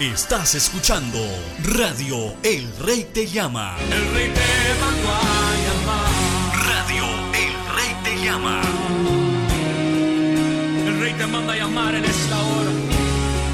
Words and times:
Estás 0.00 0.54
escuchando 0.54 1.18
Radio 1.62 2.34
El 2.42 2.74
Rey 2.78 3.06
Te 3.12 3.26
Llama. 3.26 3.76
El 3.92 4.14
Rey 4.14 4.32
te 4.32 4.40
mandó 4.80 5.10
a 5.10 5.54
llamar. 5.66 6.10
Radio 6.66 7.04
El 7.34 7.52
Rey 7.76 7.94
Te 8.02 8.16
Llama. 8.24 8.62
El 10.86 11.00
Rey 11.00 11.12
te 11.12 11.26
manda 11.26 11.52
a 11.52 11.56
llamar 11.56 11.94
en 11.96 12.06
esta 12.06 12.40
hora. 12.40 12.70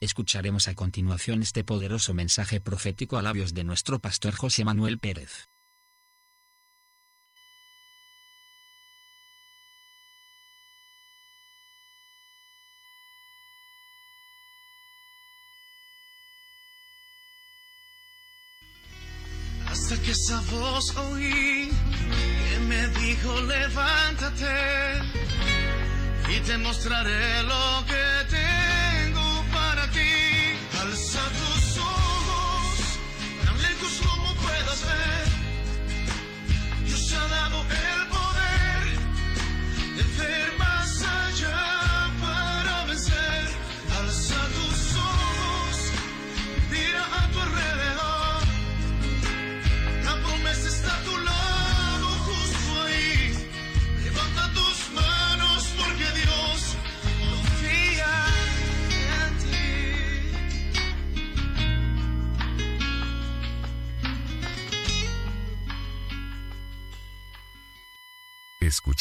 Escucharemos 0.01 0.67
a 0.67 0.73
continuación 0.73 1.43
este 1.43 1.63
poderoso 1.63 2.15
mensaje 2.15 2.59
profético 2.59 3.17
a 3.17 3.21
labios 3.21 3.53
de 3.53 3.63
nuestro 3.63 3.99
pastor 3.99 4.33
José 4.33 4.65
Manuel 4.65 4.97
Pérez. 4.97 5.47
Voz 20.75 20.93
oí 20.97 21.69
que 22.49 22.59
me 22.67 22.87
dijo 22.99 23.31
levántate 23.43 24.57
y 26.27 26.39
te 26.41 26.57
mostraré 26.57 27.43
lo 27.43 27.74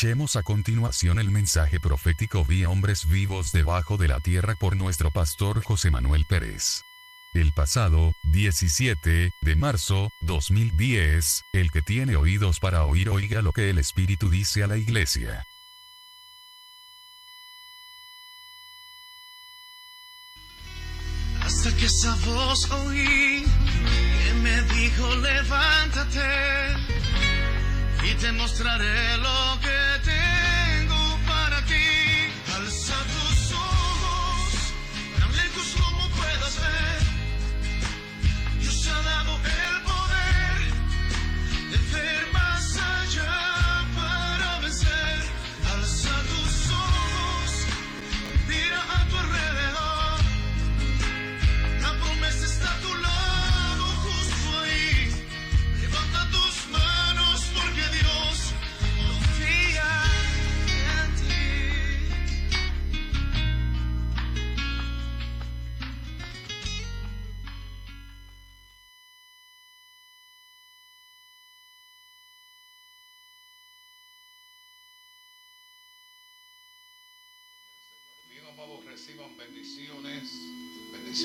Escuchemos 0.04 0.36
a 0.36 0.42
continuación 0.42 1.18
el 1.18 1.30
mensaje 1.30 1.80
profético 1.80 2.44
vía 2.44 2.68
hombres 2.68 3.08
vivos 3.08 3.52
debajo 3.52 3.96
de 3.96 4.08
la 4.08 4.20
tierra 4.20 4.54
por 4.54 4.76
nuestro 4.76 5.10
pastor 5.10 5.64
José 5.64 5.90
Manuel 5.90 6.26
Pérez. 6.26 6.82
El 7.32 7.54
pasado, 7.54 8.12
17 8.24 9.32
de 9.40 9.56
marzo, 9.56 10.12
2010, 10.20 11.44
el 11.54 11.70
que 11.70 11.80
tiene 11.80 12.16
oídos 12.16 12.60
para 12.60 12.84
oír 12.84 13.08
oiga 13.08 13.40
lo 13.40 13.52
que 13.52 13.70
el 13.70 13.78
Espíritu 13.78 14.28
dice 14.28 14.62
a 14.62 14.66
la 14.66 14.76
iglesia. 14.76 15.46
Hasta 21.40 21.74
que 21.78 21.86
esa 21.86 22.14
voz 22.26 22.70
oí 22.70 23.42
que 23.42 24.34
me 24.42 24.62
dijo 24.74 25.16
levántate 25.16 26.94
y 28.04 28.14
te 28.16 28.32
mostraré 28.32 29.16
lo 29.16 29.63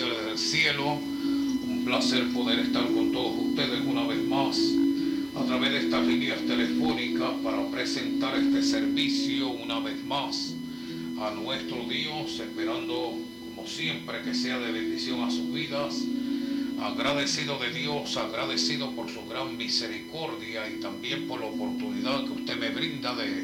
bendiciones 0.09 0.25
del 0.25 0.37
cielo. 0.37 0.93
Un 0.93 1.83
placer 1.85 2.31
poder 2.33 2.59
estar 2.59 2.83
con 2.85 3.11
todos 3.11 3.33
ustedes 3.37 3.81
una 3.85 4.05
vez 4.07 4.23
más 4.27 4.57
a 5.35 5.45
través 5.45 5.71
de 5.71 5.79
estas 5.79 6.05
líneas 6.05 6.39
telefónicas 6.41 7.31
para 7.43 7.69
presentar 7.69 8.35
este 8.35 8.63
servicio 8.63 9.49
una 9.49 9.79
vez 9.79 10.03
más 10.05 10.53
a 11.19 11.31
nuestro 11.31 11.83
Dios, 11.85 12.39
esperando 12.39 13.13
como 13.55 13.67
siempre 13.67 14.21
que 14.21 14.33
sea 14.33 14.59
de 14.59 14.71
bendición 14.71 15.21
a 15.21 15.31
sus 15.31 15.53
vidas. 15.53 16.03
Agradecido 16.81 17.59
de 17.59 17.71
Dios, 17.71 18.15
agradecido 18.15 18.91
por 18.91 19.09
su 19.09 19.25
gran 19.27 19.57
misericordia 19.57 20.69
y 20.69 20.79
también 20.79 21.27
por 21.27 21.41
la 21.41 21.47
oportunidad 21.47 22.23
que 22.23 22.31
usted 22.31 22.57
me 22.57 22.69
brinda 22.69 23.13
de 23.15 23.43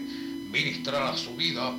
ministrar 0.52 1.04
a 1.04 1.18
su 1.18 1.36
vida. 1.36 1.76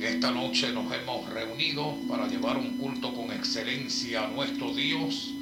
Esta 0.00 0.30
noche 0.30 0.72
nos 0.72 0.92
hemos 0.92 1.26
reunido 1.30 1.96
para 2.06 2.28
llevar 2.28 2.58
un 2.58 2.76
culto 2.76 3.14
con 3.14 3.32
excelencia 3.32 4.24
a 4.24 4.28
nuestro 4.28 4.74
Dios, 4.74 5.32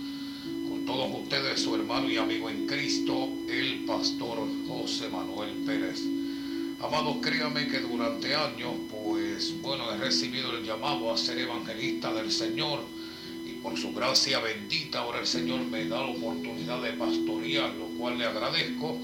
con 0.69 0.85
todos 0.87 1.09
ustedes, 1.23 1.61
su 1.61 1.75
hermano 1.75 2.09
y 2.09 2.19
amigo 2.19 2.49
en 2.49 2.65
Cristo, 2.67 3.31
el 3.49 3.85
pastor 3.85 4.47
José 4.69 5.09
Manuel 5.09 5.51
Pérez. 5.67 6.03
Amados, 6.81 7.17
créame 7.21 7.67
que 7.67 7.81
durante 7.81 8.35
años, 8.37 8.75
pues 8.91 9.61
bueno, 9.61 9.91
he 9.93 9.99
recibido 9.99 10.57
el 10.57 10.65
llamado 10.65 11.13
a 11.13 11.19
ser 11.19 11.39
evangelista 11.39 12.13
del 12.13 12.31
Señor 12.31 12.85
y 13.45 13.55
por 13.55 13.77
su 13.77 13.93
gracia 13.93 14.39
bendita 14.39 15.01
ahora 15.01 15.19
el 15.19 15.27
Señor 15.27 15.63
me 15.63 15.85
da 15.87 16.01
la 16.01 16.11
oportunidad 16.11 16.81
de 16.81 16.93
pastorear, 16.93 17.75
lo 17.75 17.87
cual 17.99 18.19
le 18.19 18.27
agradezco. 18.27 18.99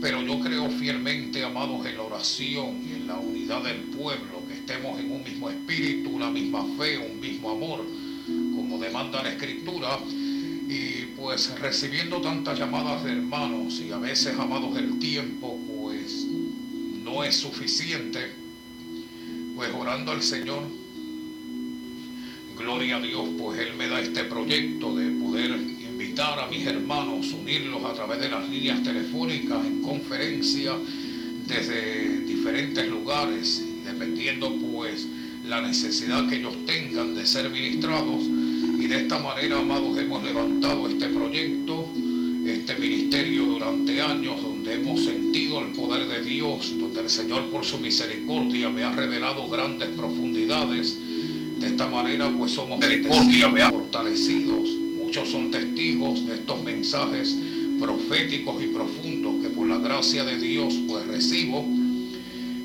Pero 0.00 0.22
yo 0.22 0.38
creo 0.40 0.70
fielmente, 0.70 1.42
amados, 1.42 1.84
en 1.86 1.96
la 1.96 2.02
oración 2.02 2.82
y 2.86 2.92
en 2.96 3.06
la 3.06 3.16
unidad 3.16 3.64
del 3.64 3.80
pueblo, 3.80 4.35
estemos 4.66 4.98
en 4.98 5.12
un 5.12 5.22
mismo 5.22 5.48
espíritu, 5.48 6.10
una 6.10 6.28
misma 6.28 6.64
fe, 6.76 6.98
un 6.98 7.20
mismo 7.20 7.52
amor, 7.52 7.86
como 8.26 8.78
demanda 8.80 9.22
la 9.22 9.30
Escritura. 9.30 9.96
Y 10.68 11.14
pues 11.16 11.56
recibiendo 11.60 12.20
tantas 12.20 12.58
llamadas 12.58 13.04
de 13.04 13.12
hermanos 13.12 13.80
y 13.80 13.92
a 13.92 13.98
veces, 13.98 14.36
amados, 14.36 14.76
el 14.76 14.98
tiempo, 14.98 15.56
pues 15.68 16.26
no 17.04 17.22
es 17.22 17.36
suficiente, 17.36 18.32
pues 19.54 19.70
orando 19.72 20.10
al 20.10 20.22
Señor, 20.22 20.64
gloria 22.58 22.96
a 22.96 23.00
Dios, 23.00 23.24
pues 23.38 23.60
Él 23.60 23.76
me 23.78 23.86
da 23.86 24.00
este 24.00 24.24
proyecto 24.24 24.96
de 24.96 25.10
poder 25.12 25.52
invitar 25.88 26.40
a 26.40 26.48
mis 26.48 26.66
hermanos, 26.66 27.32
unirlos 27.32 27.84
a 27.84 27.94
través 27.94 28.18
de 28.18 28.30
las 28.30 28.48
líneas 28.48 28.82
telefónicas, 28.82 29.64
en 29.64 29.80
conferencia, 29.80 30.72
desde 31.46 32.18
diferentes 32.22 32.88
lugares, 32.88 33.62
dependiendo 33.86 34.52
pues 34.56 35.06
la 35.46 35.62
necesidad 35.62 36.28
que 36.28 36.36
ellos 36.36 36.54
tengan 36.66 37.14
de 37.14 37.26
ser 37.26 37.50
ministrados. 37.50 38.22
Y 38.78 38.86
de 38.86 38.96
esta 38.96 39.18
manera, 39.18 39.58
amados, 39.58 39.98
hemos 39.98 40.22
levantado 40.22 40.88
este 40.88 41.06
proyecto, 41.08 41.88
este 42.46 42.76
ministerio 42.76 43.44
durante 43.46 44.00
años, 44.00 44.42
donde 44.42 44.74
hemos 44.74 45.04
sentido 45.04 45.60
el 45.60 45.72
poder 45.72 46.06
de 46.08 46.22
Dios, 46.22 46.74
donde 46.78 47.00
el 47.00 47.10
Señor 47.10 47.46
por 47.50 47.64
su 47.64 47.78
misericordia 47.78 48.68
me 48.68 48.82
ha 48.84 48.92
revelado 48.92 49.48
grandes 49.48 49.88
profundidades. 49.90 50.98
De 51.60 51.68
esta 51.68 51.88
manera, 51.88 52.30
pues 52.36 52.52
somos 52.52 52.78
misericordia, 52.78 53.48
me 53.48 53.62
ha 53.62 53.70
fortalecidos. 53.70 54.68
Muchos 55.02 55.28
son 55.28 55.50
testigos 55.50 56.26
de 56.26 56.34
estos 56.34 56.62
mensajes 56.62 57.36
proféticos 57.80 58.62
y 58.62 58.68
profundos 58.68 59.42
que 59.42 59.48
por 59.48 59.56
por 59.56 59.68
la 59.68 59.78
gracia 59.78 60.24
de 60.24 60.38
Dios 60.38 60.74
pues 60.86 61.06
recibo. 61.06 61.64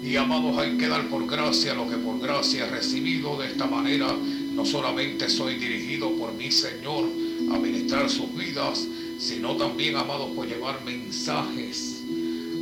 Y 0.04 0.16
amados, 0.16 0.58
hay 0.58 0.78
que 0.78 0.88
dar 0.88 1.08
por 1.10 1.28
gracia 1.28 1.76
lo 1.76 1.88
que 1.88 1.98
por 1.98 2.20
gracia 2.20 2.66
he 2.66 2.70
recibido. 2.70 3.38
De 3.40 3.48
esta 3.48 3.68
manera 3.68 4.08
no 4.54 4.66
solamente 4.66 5.30
soy 5.30 5.56
dirigido 5.56 6.12
por 6.14 6.34
mi 6.34 6.52
Señor 6.52 7.06
a 7.52 7.60
ministrar 7.60 8.10
sus 8.10 8.36
vidas, 8.36 8.88
sino 9.20 9.56
también, 9.56 9.96
amados, 9.96 10.32
por 10.32 10.48
llevar 10.48 10.84
mensajes, 10.84 12.04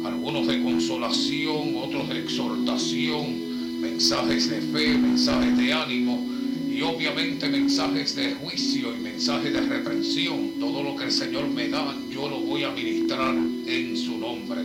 algunos 0.03 0.47
de 0.47 0.61
consolación, 0.61 1.75
otros 1.77 2.09
de 2.09 2.19
exhortación, 2.19 3.81
mensajes 3.81 4.49
de 4.49 4.61
fe, 4.61 4.97
mensajes 4.97 5.57
de 5.57 5.73
ánimo 5.73 6.25
y 6.69 6.81
obviamente 6.81 7.49
mensajes 7.49 8.15
de 8.15 8.33
juicio 8.35 8.93
y 8.95 8.99
mensajes 8.99 9.53
de 9.53 9.61
reprensión. 9.61 10.51
Todo 10.59 10.83
lo 10.83 10.95
que 10.95 11.05
el 11.05 11.11
Señor 11.11 11.47
me 11.47 11.69
da, 11.69 11.95
yo 12.09 12.29
lo 12.29 12.39
voy 12.41 12.63
a 12.63 12.71
ministrar 12.71 13.35
en 13.35 13.97
su 13.97 14.17
nombre. 14.17 14.61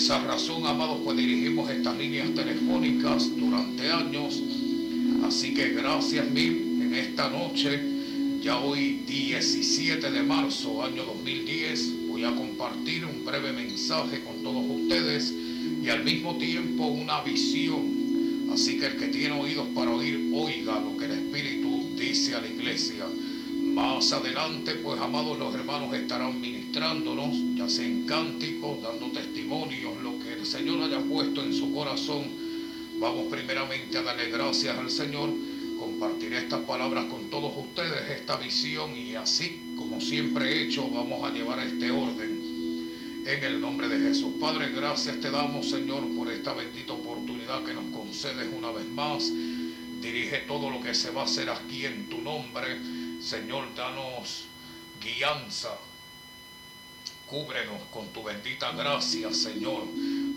Esa 0.00 0.18
razón, 0.24 0.66
amados, 0.66 0.98
pues 1.04 1.14
dirigimos 1.18 1.70
estas 1.70 1.94
líneas 1.98 2.34
telefónicas 2.34 3.36
durante 3.36 3.92
años. 3.92 4.42
Así 5.22 5.52
que 5.52 5.74
gracias 5.74 6.26
mil 6.30 6.80
en 6.80 6.94
esta 6.94 7.28
noche 7.28 7.78
ya 8.40 8.58
hoy 8.58 9.02
17 9.06 10.10
de 10.10 10.22
marzo, 10.22 10.82
año 10.82 11.04
2010, 11.04 12.08
voy 12.08 12.24
a 12.24 12.34
compartir 12.34 13.04
un 13.04 13.26
breve 13.26 13.52
mensaje 13.52 14.22
con 14.22 14.42
todos 14.42 14.64
ustedes 14.70 15.34
y 15.84 15.90
al 15.90 16.02
mismo 16.02 16.34
tiempo 16.38 16.86
una 16.86 17.20
visión. 17.20 18.48
Así 18.54 18.78
que 18.78 18.86
el 18.86 18.96
que 18.96 19.08
tiene 19.08 19.38
oídos 19.38 19.68
para 19.74 19.90
oír, 19.90 20.30
oiga 20.32 20.80
lo 20.80 20.96
que 20.96 21.04
el 21.04 21.10
Espíritu 21.10 21.90
dice 21.98 22.36
a 22.36 22.40
la 22.40 22.48
iglesia. 22.48 23.04
Más 23.80 24.12
adelante, 24.12 24.74
pues 24.74 25.00
amados, 25.00 25.38
los 25.38 25.54
hermanos 25.54 25.94
estarán 25.94 26.38
ministrándonos, 26.38 27.34
ya 27.54 27.66
sea 27.66 27.86
en 27.86 28.04
cánticos, 28.04 28.82
dando 28.82 29.06
testimonios, 29.10 29.96
lo 30.02 30.18
que 30.18 30.34
el 30.34 30.44
Señor 30.44 30.82
haya 30.82 31.00
puesto 31.00 31.42
en 31.42 31.54
su 31.54 31.72
corazón. 31.72 32.24
Vamos 32.98 33.32
primeramente 33.32 33.96
a 33.96 34.02
darle 34.02 34.28
gracias 34.28 34.76
al 34.76 34.90
Señor 34.90 35.30
compartiré 35.78 36.36
estas 36.40 36.60
palabras 36.64 37.06
con 37.06 37.30
todos 37.30 37.54
ustedes, 37.56 38.10
esta 38.10 38.36
visión 38.36 38.94
y 38.94 39.14
así 39.14 39.74
como 39.78 39.98
siempre 39.98 40.52
he 40.52 40.66
hecho, 40.66 40.86
vamos 40.90 41.24
a 41.24 41.32
llevar 41.32 41.58
este 41.60 41.90
orden 41.90 43.22
en 43.24 43.44
el 43.44 43.62
nombre 43.62 43.88
de 43.88 43.98
Jesús. 44.08 44.34
Padre, 44.38 44.72
gracias 44.76 45.20
te 45.20 45.30
damos 45.30 45.70
Señor 45.70 46.06
por 46.14 46.30
esta 46.30 46.52
bendita 46.52 46.92
oportunidad 46.92 47.64
que 47.64 47.72
nos 47.72 47.86
concedes 47.96 48.46
una 48.54 48.72
vez 48.72 48.86
más. 48.90 49.32
Dirige 50.02 50.38
todo 50.46 50.68
lo 50.68 50.82
que 50.82 50.94
se 50.94 51.10
va 51.12 51.22
a 51.22 51.24
hacer 51.24 51.48
aquí 51.48 51.86
en 51.86 52.10
tu 52.10 52.20
nombre. 52.20 52.99
Señor, 53.20 53.74
danos 53.74 54.46
guianza. 55.00 55.76
Cúbrenos 57.26 57.82
con 57.92 58.08
tu 58.08 58.22
bendita 58.22 58.72
gracia, 58.72 59.32
Señor. 59.32 59.84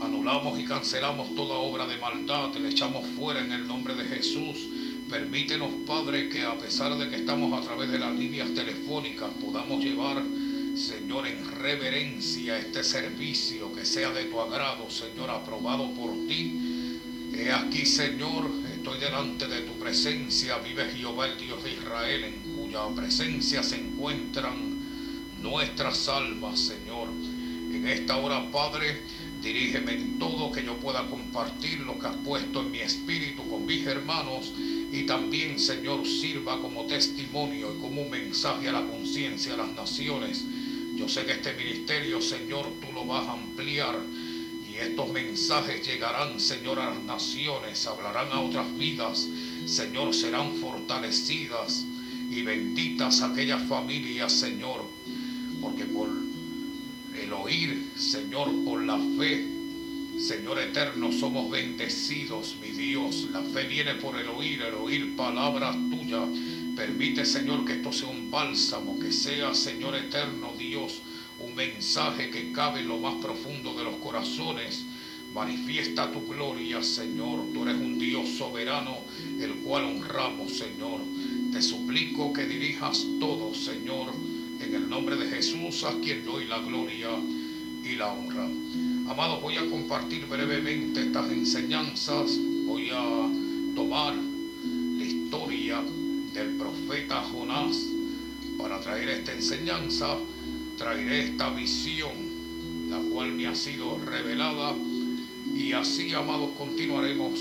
Anulamos 0.02 0.60
y 0.60 0.66
cancelamos 0.66 1.34
toda 1.34 1.56
obra 1.56 1.88
de 1.88 1.98
maldad. 1.98 2.52
Te 2.52 2.60
le 2.60 2.70
echamos 2.70 3.08
fuera 3.18 3.40
en 3.40 3.52
el 3.52 3.68
nombre 3.68 3.96
de 3.96 4.04
Jesús. 4.04 4.68
Permítenos, 5.10 5.70
Padre, 5.88 6.30
que 6.30 6.44
a 6.44 6.58
pesar 6.58 6.96
de 6.98 7.10
que 7.10 7.16
estamos 7.18 7.54
a 7.58 7.66
través 7.66 7.90
de 7.90 8.00
las 8.00 8.14
líneas 8.14 8.54
telefónicas, 8.54 9.32
podamos 9.42 9.84
llevar, 9.84 10.22
Señor, 10.76 11.26
en 11.28 11.52
reverencia 11.52 12.60
este 12.60 12.84
servicio 12.84 13.74
que 13.74 13.86
sea 13.86 14.12
de 14.12 14.26
tu 14.26 14.40
agrado, 14.40 14.90
Señor, 14.90 15.30
aprobado 15.30 15.90
por 15.94 16.12
ti. 16.28 17.00
He 17.34 17.52
aquí, 17.52 17.86
Señor, 17.86 18.50
estoy 18.72 19.00
delante 19.00 19.48
de 19.48 19.62
tu 19.62 19.74
presencia, 19.80 20.58
vive 20.60 20.92
Jehová, 20.96 21.28
el 21.28 21.38
Dios 21.38 21.64
de 21.64 21.74
Israel, 21.74 22.24
en 22.26 22.53
presencia 22.96 23.64
se 23.64 23.78
encuentran 23.78 24.56
nuestras 25.42 26.08
almas, 26.08 26.60
Señor. 26.60 27.10
En 27.10 27.88
esta 27.88 28.18
hora, 28.18 28.52
Padre, 28.52 29.02
Dirígeme 29.44 29.92
en 29.92 30.20
todo 30.20 30.54
que 30.54 30.64
yo 30.64 30.78
pueda 30.78 31.06
compartir 31.10 31.82
lo 31.82 32.00
que 32.00 32.08
has 32.08 32.16
puesto 32.16 32.62
en 32.62 32.72
mi 32.72 32.80
espíritu 32.80 33.46
con 33.50 33.66
mis 33.66 33.86
hermanos 33.86 34.54
y 34.58 35.04
también, 35.06 35.60
Señor, 35.60 36.08
sirva 36.08 36.62
como 36.62 36.86
testimonio 36.86 37.76
y 37.76 37.82
como 37.82 38.04
un 38.04 38.10
mensaje 38.10 38.70
a 38.70 38.72
la 38.72 38.86
conciencia, 38.86 39.56
a 39.56 39.58
las 39.58 39.74
naciones. 39.74 40.46
Yo 40.96 41.10
sé 41.10 41.26
que 41.26 41.34
este 41.34 41.54
ministerio, 41.56 42.22
Señor, 42.22 42.68
tú 42.80 42.94
lo 42.94 43.06
vas 43.06 43.28
a 43.28 43.34
ampliar 43.34 43.98
y 44.72 44.76
estos 44.76 45.12
mensajes 45.12 45.86
llegarán, 45.86 46.40
Señor, 46.40 46.80
a 46.80 46.92
las 46.92 47.04
naciones, 47.04 47.86
hablarán 47.86 48.32
a 48.32 48.40
otras 48.40 48.78
vidas, 48.78 49.28
Señor, 49.66 50.14
serán 50.14 50.56
fortalecidas 50.56 51.86
y 52.30 52.42
benditas 52.42 53.22
aquellas 53.22 53.62
familias, 53.68 54.32
Señor, 54.32 54.86
porque 55.62 55.86
por 55.86 56.10
el 57.22 57.34
oír, 57.34 57.92
Señor, 57.96 58.50
por 58.66 58.84
la 58.84 58.98
fe. 59.18 59.48
Señor 60.18 60.60
eterno, 60.60 61.12
somos 61.12 61.50
bendecidos, 61.50 62.56
mi 62.62 62.70
Dios. 62.70 63.28
La 63.32 63.42
fe 63.42 63.68
viene 63.68 63.96
por 63.96 64.18
el 64.20 64.28
oír, 64.28 64.62
el 64.62 64.76
oír 64.76 65.16
palabras 65.16 65.76
tuyas. 65.90 66.30
Permite, 66.76 67.26
Señor, 67.26 67.66
que 67.66 67.74
esto 67.74 67.92
sea 67.92 68.10
un 68.10 68.30
bálsamo, 68.30 69.00
que 69.00 69.12
sea, 69.12 69.54
Señor 69.54 69.96
eterno, 69.96 70.54
Dios, 70.58 71.02
un 71.40 71.56
mensaje 71.56 72.30
que 72.30 72.52
cabe 72.52 72.82
en 72.82 72.88
lo 72.88 72.98
más 72.98 73.16
profundo 73.16 73.74
de 73.74 73.84
los 73.84 73.96
corazones. 73.98 74.86
Manifiesta 75.34 76.12
tu 76.12 76.28
gloria, 76.28 76.84
Señor. 76.84 77.46
Tú 77.54 77.64
eres 77.64 77.76
un 77.76 77.98
Dios 77.98 78.30
soberano, 78.30 78.98
el 79.40 79.56
cual 79.64 79.86
honramos, 79.86 80.54
Señor. 80.54 81.02
Te 81.54 81.62
suplico 81.62 82.34
que 82.34 82.46
dirijas 82.46 83.06
todo, 83.20 83.54
Señor 83.54 84.12
en 84.60 84.76
el 84.76 84.90
nombre 84.90 85.16
de 85.16 85.28
Jesús, 85.28 85.84
a 85.84 85.94
quien 86.00 86.26
doy 86.26 86.46
la 86.46 86.60
gloria 86.60 87.10
y 87.84 87.96
la 87.96 88.12
honra. 88.12 88.48
Amados, 89.08 89.42
voy 89.42 89.58
a 89.58 89.70
compartir 89.70 90.26
brevemente 90.26 91.02
estas 91.02 91.32
enseñanzas. 91.32 92.40
Voy 92.66 92.90
a 92.92 93.30
tomar 93.76 94.16
la 94.16 95.04
historia 95.04 95.84
del 96.34 96.56
profeta 96.56 97.22
Jonás 97.22 97.86
para 98.58 98.80
traer 98.80 99.10
esta 99.10 99.34
enseñanza. 99.34 100.18
Traeré 100.78 101.26
esta 101.26 101.50
visión, 101.52 102.90
la 102.90 102.98
cual 103.12 103.34
me 103.34 103.48
ha 103.48 103.56
sido 103.56 104.00
revelada. 104.00 104.76
Y 105.56 105.74
así, 105.74 106.14
amados, 106.14 106.52
continuaremos 106.58 107.40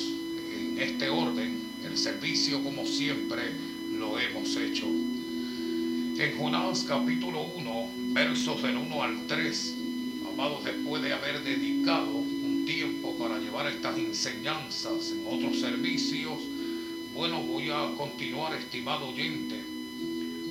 en 0.52 0.78
este 0.78 1.08
orden, 1.08 1.60
el 1.84 1.96
servicio 1.96 2.62
como 2.62 2.84
siempre 2.84 3.71
lo 4.02 4.18
hemos 4.18 4.56
hecho. 4.56 4.86
En 4.86 6.36
Jonás 6.36 6.84
capítulo 6.88 7.46
1, 7.56 7.88
versos 8.12 8.60
del 8.60 8.76
1 8.76 9.02
al 9.02 9.26
3, 9.28 9.74
amados, 10.32 10.64
después 10.64 11.02
de 11.04 11.12
haber 11.12 11.44
dedicado 11.44 12.10
un 12.10 12.64
tiempo 12.66 13.14
para 13.16 13.38
llevar 13.38 13.68
estas 13.68 13.96
enseñanzas 13.96 15.12
en 15.12 15.24
otros 15.24 15.60
servicios, 15.60 16.36
bueno, 17.14 17.42
voy 17.42 17.70
a 17.70 17.94
continuar, 17.96 18.54
estimado 18.54 19.10
oyente, 19.10 19.62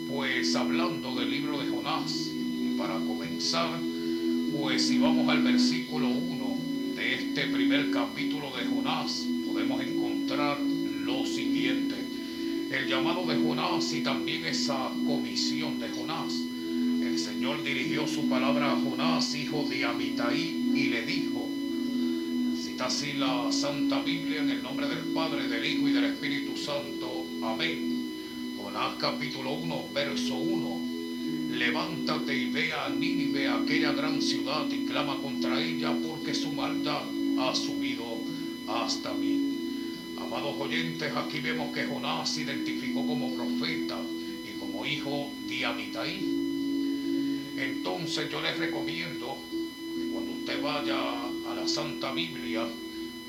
pues 0.09 0.55
hablando 0.55 1.13
del 1.15 1.29
libro 1.29 1.59
de 1.59 1.69
Jonás, 1.69 2.29
para 2.77 2.93
comenzar, 2.93 3.77
pues 4.57 4.87
si 4.87 4.97
vamos 4.97 5.27
al 5.27 5.43
versículo 5.43 6.07
1 6.07 6.57
de 6.95 7.15
este 7.15 7.47
primer 7.47 7.91
capítulo 7.91 8.49
de 8.55 8.65
Jonás, 8.65 9.25
podemos 9.45 9.81
encontrar 9.81 10.57
lo 10.61 11.25
siguiente 11.25 12.00
el 12.71 12.87
llamado 12.87 13.25
de 13.25 13.35
Jonás 13.35 13.91
y 13.91 14.01
también 14.01 14.45
esa 14.45 14.89
comisión 15.05 15.77
de 15.79 15.89
Jonás. 15.89 16.33
El 17.01 17.19
Señor 17.19 17.61
dirigió 17.63 18.07
su 18.07 18.29
palabra 18.29 18.71
a 18.71 18.75
Jonás, 18.77 19.35
hijo 19.35 19.65
de 19.69 19.83
Amitai, 19.83 20.39
y 20.73 20.85
le 20.85 21.05
dijo, 21.05 21.49
cita 22.55 22.85
así 22.85 23.13
la 23.13 23.51
Santa 23.51 24.01
Biblia 24.01 24.41
en 24.41 24.51
el 24.51 24.63
nombre 24.63 24.87
del 24.87 24.99
Padre, 25.13 25.49
del 25.49 25.65
Hijo 25.65 25.89
y 25.89 25.91
del 25.91 26.05
Espíritu 26.05 26.55
Santo. 26.55 27.25
Amén. 27.43 28.09
Jonás 28.57 28.95
capítulo 28.99 29.51
1, 29.51 29.85
verso 29.93 30.35
1. 30.35 31.57
Levántate 31.57 32.37
y 32.37 32.49
ve 32.51 32.71
a 32.71 32.87
Nínive, 32.87 33.49
aquella 33.49 33.91
gran 33.91 34.21
ciudad, 34.21 34.65
y 34.71 34.85
clama 34.85 35.17
contra 35.17 35.61
ella, 35.61 35.93
porque 36.07 36.33
su 36.33 36.53
maldad 36.53 37.03
ha 37.37 37.53
subido 37.53 38.05
hasta 38.69 39.13
mí. 39.13 39.50
Amados 40.31 40.55
oyentes, 40.61 41.11
aquí 41.13 41.41
vemos 41.41 41.73
que 41.73 41.83
Jonás 41.83 42.29
se 42.29 42.43
identificó 42.43 43.05
como 43.05 43.35
profeta 43.35 43.99
y 44.47 44.57
como 44.57 44.85
hijo 44.85 45.29
de 45.49 45.65
Amitai. 45.65 46.19
Entonces 47.57 48.31
yo 48.31 48.41
les 48.41 48.57
recomiendo 48.57 49.37
que 49.51 50.09
cuando 50.09 50.31
usted 50.31 50.61
vaya 50.61 50.97
a 51.51 51.53
la 51.53 51.67
Santa 51.67 52.13
Biblia, 52.13 52.65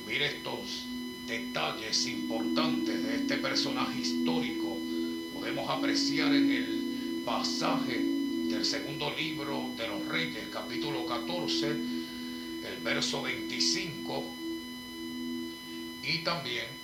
mire 0.07 0.27
estos 0.27 0.85
detalles 1.27 2.07
importantes 2.07 3.03
de 3.03 3.17
este 3.17 3.37
personaje 3.39 4.01
histórico. 4.01 4.79
Podemos 5.35 5.69
apreciar 5.69 6.33
en 6.33 6.53
el 6.53 7.23
pasaje 7.25 7.99
del 7.99 8.65
segundo 8.65 9.13
libro 9.19 9.71
de 9.77 9.89
los 9.89 10.07
Reyes, 10.07 10.47
capítulo 10.53 11.05
14, 11.05 11.69
el 11.69 12.85
verso 12.85 13.23
25, 13.23 14.25
y 16.05 16.19
también 16.19 16.82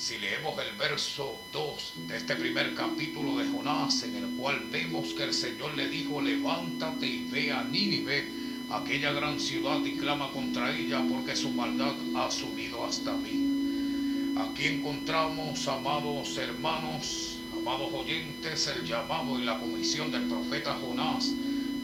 si 0.00 0.16
leemos 0.16 0.58
el 0.58 0.74
verso 0.78 1.38
2 1.52 1.92
de 2.08 2.16
este 2.16 2.34
primer 2.34 2.74
capítulo 2.74 3.36
de 3.36 3.46
Jonás, 3.50 4.02
en 4.02 4.16
el 4.16 4.30
cual 4.30 4.58
vemos 4.72 5.12
que 5.12 5.24
el 5.24 5.34
Señor 5.34 5.76
le 5.76 5.90
dijo, 5.90 6.22
levántate 6.22 7.06
y 7.06 7.28
ve 7.30 7.52
a 7.52 7.62
Nínive, 7.64 8.26
aquella 8.70 9.12
gran 9.12 9.38
ciudad 9.38 9.84
y 9.84 9.98
clama 9.98 10.30
contra 10.32 10.74
ella 10.74 11.04
porque 11.06 11.36
su 11.36 11.50
maldad 11.50 11.92
ha 12.16 12.30
subido 12.30 12.82
hasta 12.82 13.12
mí. 13.12 14.32
Aquí 14.38 14.68
encontramos, 14.68 15.68
amados 15.68 16.34
hermanos, 16.38 17.36
amados 17.54 17.92
oyentes, 17.92 18.68
el 18.68 18.86
llamado 18.86 19.38
y 19.38 19.44
la 19.44 19.58
comisión 19.58 20.10
del 20.10 20.22
profeta 20.22 20.78
Jonás 20.80 21.30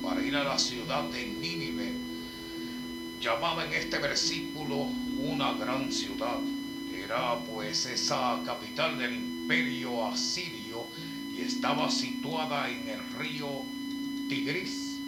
para 0.03 0.23
ir 0.23 0.35
a 0.37 0.45
la 0.45 0.59
ciudad 0.59 1.03
de 1.11 1.27
Nínive, 1.27 1.93
llamada 3.21 3.67
en 3.67 3.75
este 3.75 3.99
versículo 3.99 4.89
una 5.19 5.53
gran 5.53 5.93
ciudad. 5.93 6.41
Era 7.07 7.39
pues 7.39 7.87
esa 7.87 8.43
capital 8.45 8.99
del 8.99 9.15
imperio 9.15 10.07
asirio 10.07 10.89
y 11.39 11.43
estaba 11.43 11.89
situada 11.89 12.69
en 12.69 12.89
el 12.89 12.99
río 13.17 13.63
Tigris. 14.29 14.99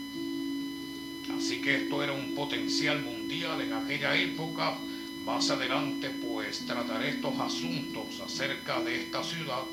Así 1.37 1.61
que 1.61 1.75
esto 1.75 2.00
era 2.00 2.12
un 2.12 2.37
potencial 2.37 3.02
mundial 3.02 3.62
en 3.62 3.73
aquella 3.73 4.14
época. 4.14 4.78
Más 5.25 5.50
adelante 5.50 6.11
pues 6.11 6.64
trataré 6.67 7.09
estos 7.09 7.37
asuntos 7.40 8.21
acerca 8.25 8.81
de 8.81 9.02
esta 9.02 9.25
ciudad. 9.25 9.64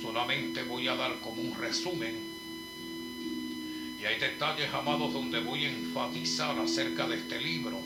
Solamente 0.00 0.62
voy 0.62 0.86
a 0.86 0.94
dar 0.94 1.18
como 1.18 1.42
un 1.42 1.52
resumen. 1.56 2.14
Y 4.00 4.04
hay 4.04 4.20
detalles, 4.20 4.72
amados, 4.72 5.12
donde 5.12 5.40
voy 5.40 5.64
a 5.64 5.72
enfatizar 5.72 6.56
acerca 6.60 7.08
de 7.08 7.16
este 7.16 7.40
libro. 7.40 7.80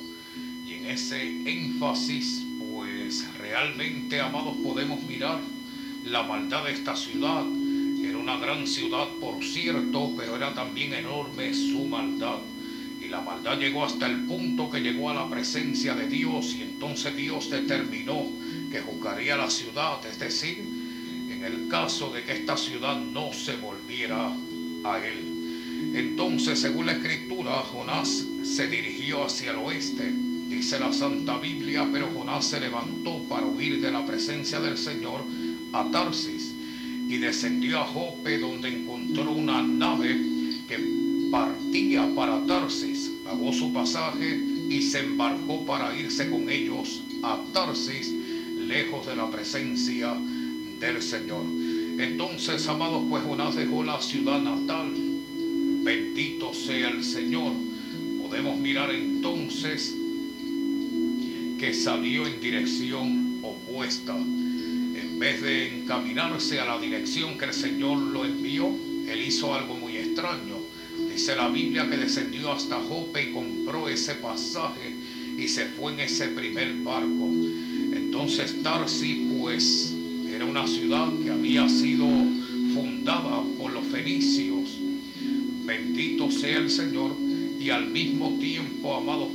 Y 0.66 0.74
en 0.74 0.90
ese 0.90 1.22
énfasis 1.50 2.45
realmente, 3.56 4.20
amados, 4.20 4.54
podemos 4.62 5.02
mirar 5.04 5.40
la 6.04 6.22
maldad 6.22 6.64
de 6.64 6.72
esta 6.72 6.94
ciudad. 6.94 7.42
Era 8.04 8.18
una 8.18 8.36
gran 8.36 8.66
ciudad, 8.66 9.08
por 9.18 9.42
cierto, 9.42 10.12
pero 10.14 10.36
era 10.36 10.52
también 10.52 10.92
enorme 10.92 11.54
su 11.54 11.86
maldad. 11.86 12.36
Y 13.02 13.08
la 13.08 13.22
maldad 13.22 13.58
llegó 13.58 13.86
hasta 13.86 14.06
el 14.06 14.24
punto 14.24 14.70
que 14.70 14.80
llegó 14.80 15.08
a 15.08 15.14
la 15.14 15.30
presencia 15.30 15.94
de 15.94 16.06
Dios 16.06 16.54
y 16.54 16.62
entonces 16.62 17.16
Dios 17.16 17.48
determinó 17.48 18.26
que 18.70 18.80
juzgaría 18.80 19.38
la 19.38 19.48
ciudad, 19.48 20.04
es 20.04 20.18
decir, 20.18 20.58
en 21.30 21.42
el 21.42 21.68
caso 21.68 22.10
de 22.10 22.24
que 22.24 22.32
esta 22.32 22.58
ciudad 22.58 23.00
no 23.00 23.32
se 23.32 23.56
volviera 23.56 24.32
a 24.84 24.98
él. 24.98 25.94
Entonces, 25.94 26.60
según 26.60 26.86
la 26.86 26.92
escritura, 26.92 27.52
Jonás 27.72 28.26
se 28.42 28.68
dirigió 28.68 29.24
hacia 29.24 29.52
el 29.52 29.56
oeste 29.56 30.25
Dice 30.56 30.80
la 30.80 30.90
Santa 30.90 31.36
Biblia, 31.36 31.86
pero 31.92 32.08
Jonás 32.14 32.46
se 32.46 32.58
levantó 32.58 33.22
para 33.28 33.44
huir 33.44 33.78
de 33.82 33.90
la 33.90 34.06
presencia 34.06 34.58
del 34.58 34.78
Señor 34.78 35.20
a 35.74 35.90
Tarsis 35.90 36.54
y 37.06 37.18
descendió 37.18 37.80
a 37.80 37.84
Jope 37.84 38.38
donde 38.38 38.70
encontró 38.70 39.32
una 39.32 39.62
nave 39.62 40.18
que 40.66 40.78
partía 41.30 42.08
para 42.14 42.42
Tarsis. 42.46 43.12
Pagó 43.22 43.52
su 43.52 43.70
pasaje 43.70 44.42
y 44.70 44.80
se 44.80 45.00
embarcó 45.00 45.66
para 45.66 45.94
irse 45.94 46.30
con 46.30 46.48
ellos 46.48 47.02
a 47.22 47.38
Tarsis, 47.52 48.14
lejos 48.58 49.06
de 49.06 49.14
la 49.14 49.30
presencia 49.30 50.16
del 50.80 51.02
Señor. 51.02 51.44
Entonces, 51.98 52.66
amados, 52.66 53.04
pues 53.10 53.22
Jonás 53.24 53.56
dejó 53.56 53.84
la 53.84 54.00
ciudad 54.00 54.40
natal. 54.40 54.90
Bendito 55.82 56.54
sea 56.54 56.88
el 56.88 57.04
Señor. 57.04 57.52
Podemos 58.22 58.58
mirar 58.58 58.90
entonces 58.90 59.94
que 61.58 61.72
salió 61.72 62.26
en 62.26 62.40
dirección 62.40 63.38
opuesta. 63.42 64.16
En 64.16 65.18
vez 65.18 65.42
de 65.42 65.78
encaminarse 65.78 66.60
a 66.60 66.66
la 66.66 66.78
dirección 66.78 67.38
que 67.38 67.46
el 67.46 67.54
Señor 67.54 67.98
lo 67.98 68.24
envió, 68.24 68.68
él 69.08 69.22
hizo 69.26 69.54
algo 69.54 69.74
muy 69.74 69.96
extraño. 69.96 70.56
Dice 71.10 71.36
la 71.36 71.48
Biblia 71.48 71.88
que 71.88 71.96
descendió 71.96 72.52
hasta 72.52 72.76
Jope 72.76 73.30
y 73.30 73.32
compró 73.32 73.88
ese 73.88 74.14
pasaje 74.16 74.94
y 75.38 75.48
se 75.48 75.66
fue 75.66 75.92
en 75.92 76.00
ese 76.00 76.28
primer 76.28 76.74
barco. 76.82 77.30
Entonces 77.92 78.62
Tarsi 78.62 79.28
pues 79.38 79.94
era 80.30 80.44
una 80.44 80.66
ciudad 80.66 81.08
que 81.22 81.30
había 81.30 81.68
sido 81.68 82.06
fundada 82.74 83.42
por 83.58 83.72
los 83.72 83.86
fenicios. 83.86 84.78
Bendito 85.64 86.30
sea 86.30 86.58
el 86.58 86.70
Señor 86.70 87.16
y 87.58 87.70
al 87.70 87.88
mismo 87.88 88.38
tiempo, 88.38 88.94
amados, 88.94 89.28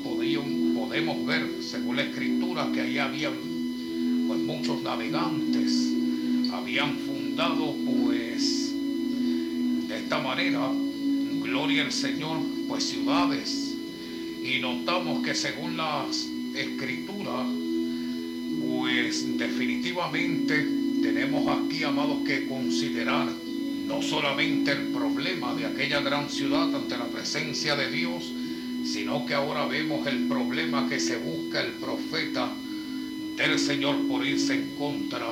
podemos 0.91 1.25
ver, 1.25 1.47
según 1.61 1.95
la 1.95 2.03
escritura, 2.03 2.69
que 2.73 2.81
ahí 2.81 2.97
había 2.97 3.31
pues, 4.27 4.39
muchos 4.41 4.81
navegantes, 4.81 5.89
habían 6.51 6.97
fundado 6.97 7.73
pues 7.85 8.73
de 9.87 9.97
esta 9.97 10.19
manera, 10.19 10.69
gloria 11.43 11.83
al 11.85 11.93
Señor, 11.93 12.39
pues 12.67 12.83
ciudades. 12.83 13.73
Y 14.43 14.59
notamos 14.59 15.23
que 15.23 15.33
según 15.33 15.77
las 15.77 16.27
escrituras, 16.55 17.47
pues 18.61 19.37
definitivamente 19.37 20.67
tenemos 21.01 21.47
aquí, 21.47 21.85
amados, 21.85 22.17
que 22.27 22.47
considerar 22.47 23.29
no 23.87 24.01
solamente 24.01 24.73
el 24.73 24.87
problema 24.87 25.55
de 25.55 25.67
aquella 25.67 26.01
gran 26.01 26.29
ciudad 26.29 26.75
ante 26.75 26.97
la 26.97 27.05
presencia 27.05 27.77
de 27.77 27.89
Dios, 27.89 28.33
sino 28.83 29.25
que 29.25 29.33
ahora 29.33 29.65
vemos 29.65 30.05
el 30.07 30.27
problema 30.27 30.87
que 30.89 30.99
se 30.99 31.17
busca 31.17 31.61
el 31.61 31.73
profeta 31.73 32.51
del 33.37 33.59
Señor 33.59 34.07
por 34.07 34.25
irse 34.25 34.53
en 34.53 34.75
contra 34.75 35.31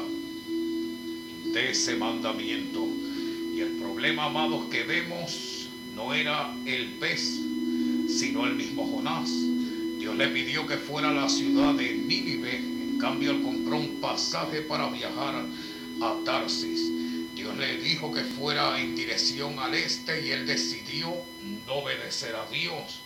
de 1.53 1.71
ese 1.71 1.95
mandamiento. 1.95 2.87
Y 3.55 3.61
el 3.61 3.77
problema, 3.81 4.25
amados, 4.25 4.65
que 4.69 4.83
vemos 4.83 5.69
no 5.95 6.13
era 6.13 6.55
el 6.65 6.93
pez, 6.99 7.39
sino 8.07 8.45
el 8.45 8.55
mismo 8.55 8.87
Jonás. 8.87 9.29
Dios 9.99 10.15
le 10.15 10.27
pidió 10.29 10.65
que 10.65 10.77
fuera 10.77 11.09
a 11.09 11.13
la 11.13 11.29
ciudad 11.29 11.73
de 11.73 11.93
Nínive, 11.93 12.57
en 12.57 12.97
cambio 12.99 13.31
él 13.31 13.41
compró 13.41 13.77
un 13.77 13.99
pasaje 13.99 14.61
para 14.61 14.89
viajar 14.89 15.45
a 16.01 16.15
Tarsis. 16.23 16.91
Dios 17.35 17.57
le 17.57 17.77
dijo 17.77 18.11
que 18.13 18.21
fuera 18.21 18.79
en 18.79 18.95
dirección 18.95 19.59
al 19.59 19.73
este 19.73 20.27
y 20.27 20.31
él 20.31 20.45
decidió 20.45 21.13
no 21.65 21.73
obedecer 21.73 22.35
a 22.35 22.49
Dios. 22.49 23.01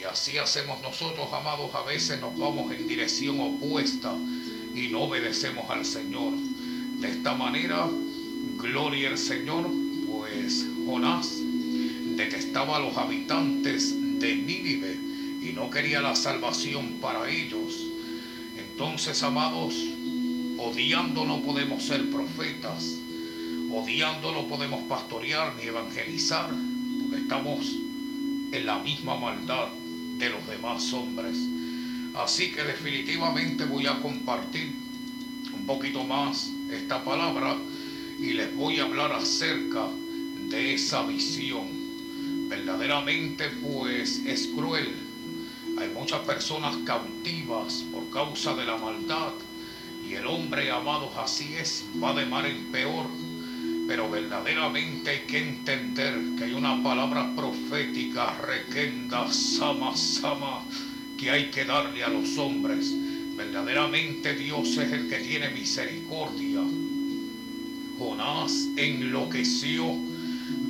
Y 0.00 0.04
así 0.04 0.38
hacemos 0.38 0.80
nosotros, 0.80 1.28
amados, 1.32 1.74
a 1.74 1.82
veces 1.82 2.20
nos 2.20 2.36
vamos 2.38 2.72
en 2.72 2.86
dirección 2.86 3.40
opuesta 3.40 4.14
y 4.74 4.88
no 4.88 5.02
obedecemos 5.02 5.68
al 5.70 5.84
Señor. 5.84 6.34
De 7.00 7.10
esta 7.10 7.34
manera, 7.34 7.88
gloria 8.56 9.08
al 9.08 9.18
Señor, 9.18 9.68
pues 10.08 10.66
Jonás 10.86 11.38
detestaba 12.16 12.76
a 12.76 12.80
los 12.80 12.96
habitantes 12.96 13.94
de 14.20 14.36
Nínive 14.36 14.96
y 15.42 15.52
no 15.52 15.68
quería 15.70 16.00
la 16.00 16.14
salvación 16.14 16.98
para 17.00 17.28
ellos. 17.28 17.86
Entonces, 18.56 19.22
amados, 19.22 19.74
odiando 20.58 21.24
no 21.24 21.42
podemos 21.42 21.82
ser 21.82 22.08
profetas 22.10 22.98
odiando 23.70 24.32
no 24.32 24.48
podemos 24.48 24.82
pastorear 24.84 25.54
ni 25.56 25.64
evangelizar, 25.64 26.50
porque 27.02 27.22
estamos 27.22 27.66
en 28.50 28.66
la 28.66 28.78
misma 28.78 29.16
maldad 29.16 29.68
de 30.18 30.30
los 30.30 30.46
demás 30.46 30.92
hombres. 30.92 31.36
Así 32.14 32.50
que 32.52 32.64
definitivamente 32.64 33.64
voy 33.64 33.86
a 33.86 34.00
compartir 34.00 34.72
un 35.54 35.66
poquito 35.66 36.04
más 36.04 36.50
esta 36.70 37.04
palabra 37.04 37.56
y 38.18 38.32
les 38.32 38.54
voy 38.56 38.80
a 38.80 38.84
hablar 38.84 39.12
acerca 39.12 39.86
de 40.50 40.74
esa 40.74 41.04
visión. 41.06 42.48
Verdaderamente 42.48 43.48
pues 43.62 44.20
es 44.26 44.48
cruel. 44.48 44.88
Hay 45.78 45.90
muchas 45.90 46.20
personas 46.20 46.76
cautivas 46.84 47.84
por 47.92 48.10
causa 48.10 48.54
de 48.54 48.66
la 48.66 48.76
maldad 48.76 49.32
y 50.08 50.14
el 50.14 50.26
hombre, 50.26 50.70
amados, 50.70 51.10
así 51.16 51.54
es, 51.54 51.84
va 52.02 52.14
de 52.14 52.26
mar 52.26 52.46
en 52.46 52.72
peor 52.72 53.06
pero 53.88 54.10
verdaderamente 54.10 55.08
hay 55.08 55.20
que 55.20 55.38
entender 55.38 56.14
que 56.36 56.44
hay 56.44 56.52
una 56.52 56.82
palabra 56.82 57.34
profética, 57.34 58.36
requenda, 58.36 59.32
sama, 59.32 59.96
sama, 59.96 60.62
que 61.16 61.30
hay 61.30 61.50
que 61.50 61.64
darle 61.64 62.04
a 62.04 62.08
los 62.08 62.36
hombres. 62.36 62.94
Verdaderamente 63.34 64.34
Dios 64.34 64.76
es 64.76 64.92
el 64.92 65.08
que 65.08 65.20
tiene 65.20 65.48
misericordia. 65.48 66.60
Jonás 67.98 68.68
enloqueció. 68.76 69.86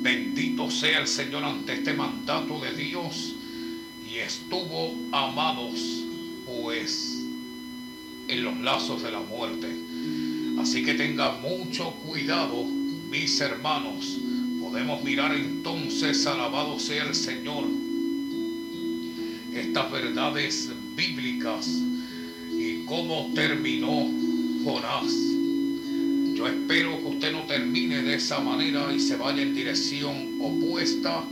Bendito 0.01 0.71
sea 0.71 0.99
el 0.99 1.07
Señor 1.07 1.43
ante 1.43 1.73
este 1.73 1.93
mandato 1.93 2.61
de 2.61 2.73
Dios. 2.73 3.35
Y 4.09 4.19
estuvo, 4.19 4.95
amados, 5.11 6.05
pues, 6.45 7.21
en 8.29 8.45
los 8.45 8.57
lazos 8.61 9.03
de 9.03 9.11
la 9.11 9.19
muerte. 9.19 9.67
Así 10.57 10.85
que 10.85 10.93
tenga 10.93 11.33
mucho 11.33 11.91
cuidado 12.05 12.78
mis 13.09 13.41
hermanos, 13.41 14.19
podemos 14.61 15.03
mirar 15.03 15.35
entonces, 15.35 16.27
alabado 16.27 16.79
sea 16.79 17.05
el 17.05 17.15
Señor, 17.15 17.65
estas 19.53 19.91
verdades 19.91 20.69
bíblicas 20.95 21.67
y 22.51 22.85
cómo 22.85 23.31
terminó 23.33 24.07
Jonás. 24.63 25.11
Yo 26.35 26.47
espero 26.47 26.97
que 26.99 27.05
usted 27.05 27.31
no 27.31 27.41
termine 27.43 28.03
de 28.03 28.15
esa 28.15 28.39
manera 28.39 28.93
y 28.93 28.99
se 28.99 29.15
vaya 29.15 29.41
en 29.41 29.55
dirección 29.55 30.37
opuesta. 30.39 31.25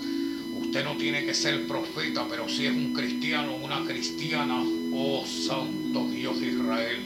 Usted 0.60 0.84
no 0.84 0.98
tiene 0.98 1.26
que 1.26 1.34
ser 1.34 1.68
profeta, 1.68 2.26
pero 2.28 2.50
si 2.50 2.66
es 2.66 2.76
un 2.76 2.92
cristiano, 2.92 3.56
una 3.56 3.86
cristiana, 3.86 4.64
oh 4.94 5.24
Santo 5.26 6.10
Dios 6.10 6.40
de 6.42 6.48
Israel, 6.48 7.04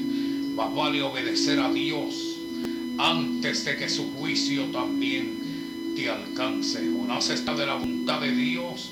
más 0.55 0.73
vale 0.73 1.01
obedecer 1.01 1.59
a 1.59 1.71
Dios 1.71 2.30
antes 2.97 3.65
de 3.65 3.77
que 3.77 3.89
su 3.89 4.11
juicio 4.13 4.65
también 4.65 5.93
te 5.95 6.09
alcance. 6.09 6.79
Jonás 6.79 7.29
está 7.29 7.55
de 7.55 7.65
la 7.65 7.75
voluntad 7.75 8.21
de 8.21 8.31
Dios. 8.31 8.91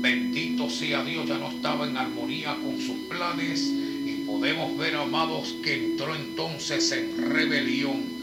Bendito 0.00 0.68
sea 0.68 1.02
Dios, 1.04 1.26
ya 1.26 1.38
no 1.38 1.50
estaba 1.50 1.86
en 1.86 1.96
armonía 1.96 2.56
con 2.62 2.80
sus 2.80 2.96
planes 3.08 3.62
y 3.62 4.24
podemos 4.26 4.76
ver, 4.76 4.94
amados, 4.94 5.56
que 5.62 5.74
entró 5.74 6.14
entonces 6.14 6.92
en 6.92 7.30
rebelión 7.30 8.16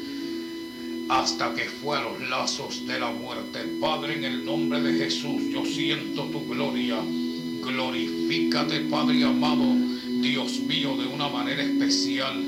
hasta 1.09 1.53
que 1.53 1.65
fue 1.65 1.97
a 1.97 2.03
los 2.03 2.29
lazos 2.29 2.85
de 2.87 2.99
la 2.99 3.11
muerte. 3.11 3.59
Padre, 3.81 4.15
en 4.15 4.23
el 4.23 4.45
nombre 4.45 4.81
de 4.81 5.03
Jesús, 5.03 5.41
yo 5.51 5.65
siento 5.65 6.23
tu 6.25 6.45
gloria. 6.47 6.97
Glorifícate, 7.61 8.81
Padre 8.81 9.23
amado, 9.23 9.65
Dios 10.21 10.59
mío, 10.59 10.95
de 10.95 11.07
una 11.07 11.27
manera 11.27 11.63
especial 11.63 12.43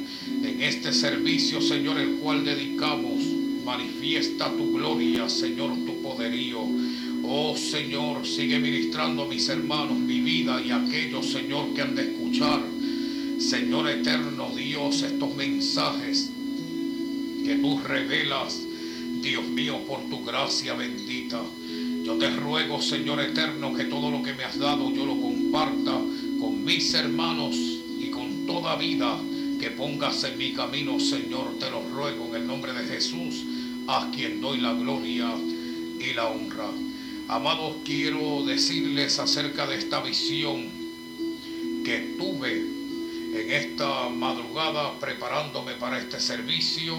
en 0.46 0.62
este 0.62 0.94
servicio, 0.94 1.62
Señor, 1.62 2.00
el 2.00 2.16
cual 2.16 2.46
dedicamos. 2.46 3.24
Manifiesta 3.66 4.52
tu 4.56 4.74
gloria, 4.74 5.28
Señor, 5.28 5.72
tu 5.86 6.02
poderío. 6.02 6.60
Oh 7.24 7.58
Señor, 7.58 8.26
sigue 8.26 8.60
ministrando 8.60 9.24
a 9.24 9.28
mis 9.28 9.50
hermanos 9.50 9.98
mi 9.98 10.20
vida 10.22 10.62
y 10.62 10.70
aquellos, 10.70 11.26
Señor, 11.26 11.74
que 11.74 11.82
han 11.82 11.96
de 11.96 12.04
escuchar. 12.04 12.62
Señor 13.40 13.90
eterno 13.90 14.52
Dios, 14.56 15.02
estos 15.02 15.36
mensajes 15.36 16.30
que 17.44 17.56
tú 17.56 17.80
revelas, 17.80 18.62
Dios 19.22 19.48
mío, 19.48 19.80
por 19.88 20.02
tu 20.10 20.24
gracia 20.24 20.76
bendita. 20.76 21.42
Yo 22.04 22.18
te 22.18 22.30
ruego, 22.30 22.80
Señor 22.80 23.20
eterno, 23.20 23.74
que 23.74 23.86
todo 23.86 24.12
lo 24.12 24.22
que 24.22 24.34
me 24.34 24.44
has 24.44 24.60
dado 24.60 24.94
yo 24.94 25.08
lo 25.08 25.20
comparta 25.20 26.00
con 26.40 26.64
mis 26.64 26.94
hermanos 26.94 27.56
y 28.00 28.10
con 28.12 28.46
toda 28.46 28.76
vida 28.76 29.20
que 29.60 29.72
pongas 29.72 30.24
en 30.24 30.38
mi 30.38 30.54
camino, 30.54 31.00
Señor, 31.00 31.58
te 31.60 31.70
lo 31.70 31.82
ruego 31.90 32.28
en 32.30 32.42
el 32.42 32.48
nombre 32.48 32.74
de 32.74 32.86
Jesús, 32.86 33.44
a 33.88 34.12
quien 34.14 34.42
doy 34.42 34.60
la 34.60 34.74
gloria 34.74 35.30
y 36.00 36.14
la 36.14 36.28
honra. 36.28 36.70
Amados, 37.28 37.78
quiero 37.84 38.46
decirles 38.46 39.20
acerca 39.20 39.68
de 39.68 39.78
esta 39.78 40.02
visión 40.02 40.68
que 41.84 42.16
tuve 42.18 42.66
en 43.34 43.52
esta 43.52 44.10
madrugada 44.10 45.00
preparándome 45.00 45.74
para 45.74 46.00
este 46.00 46.20
servicio 46.20 46.98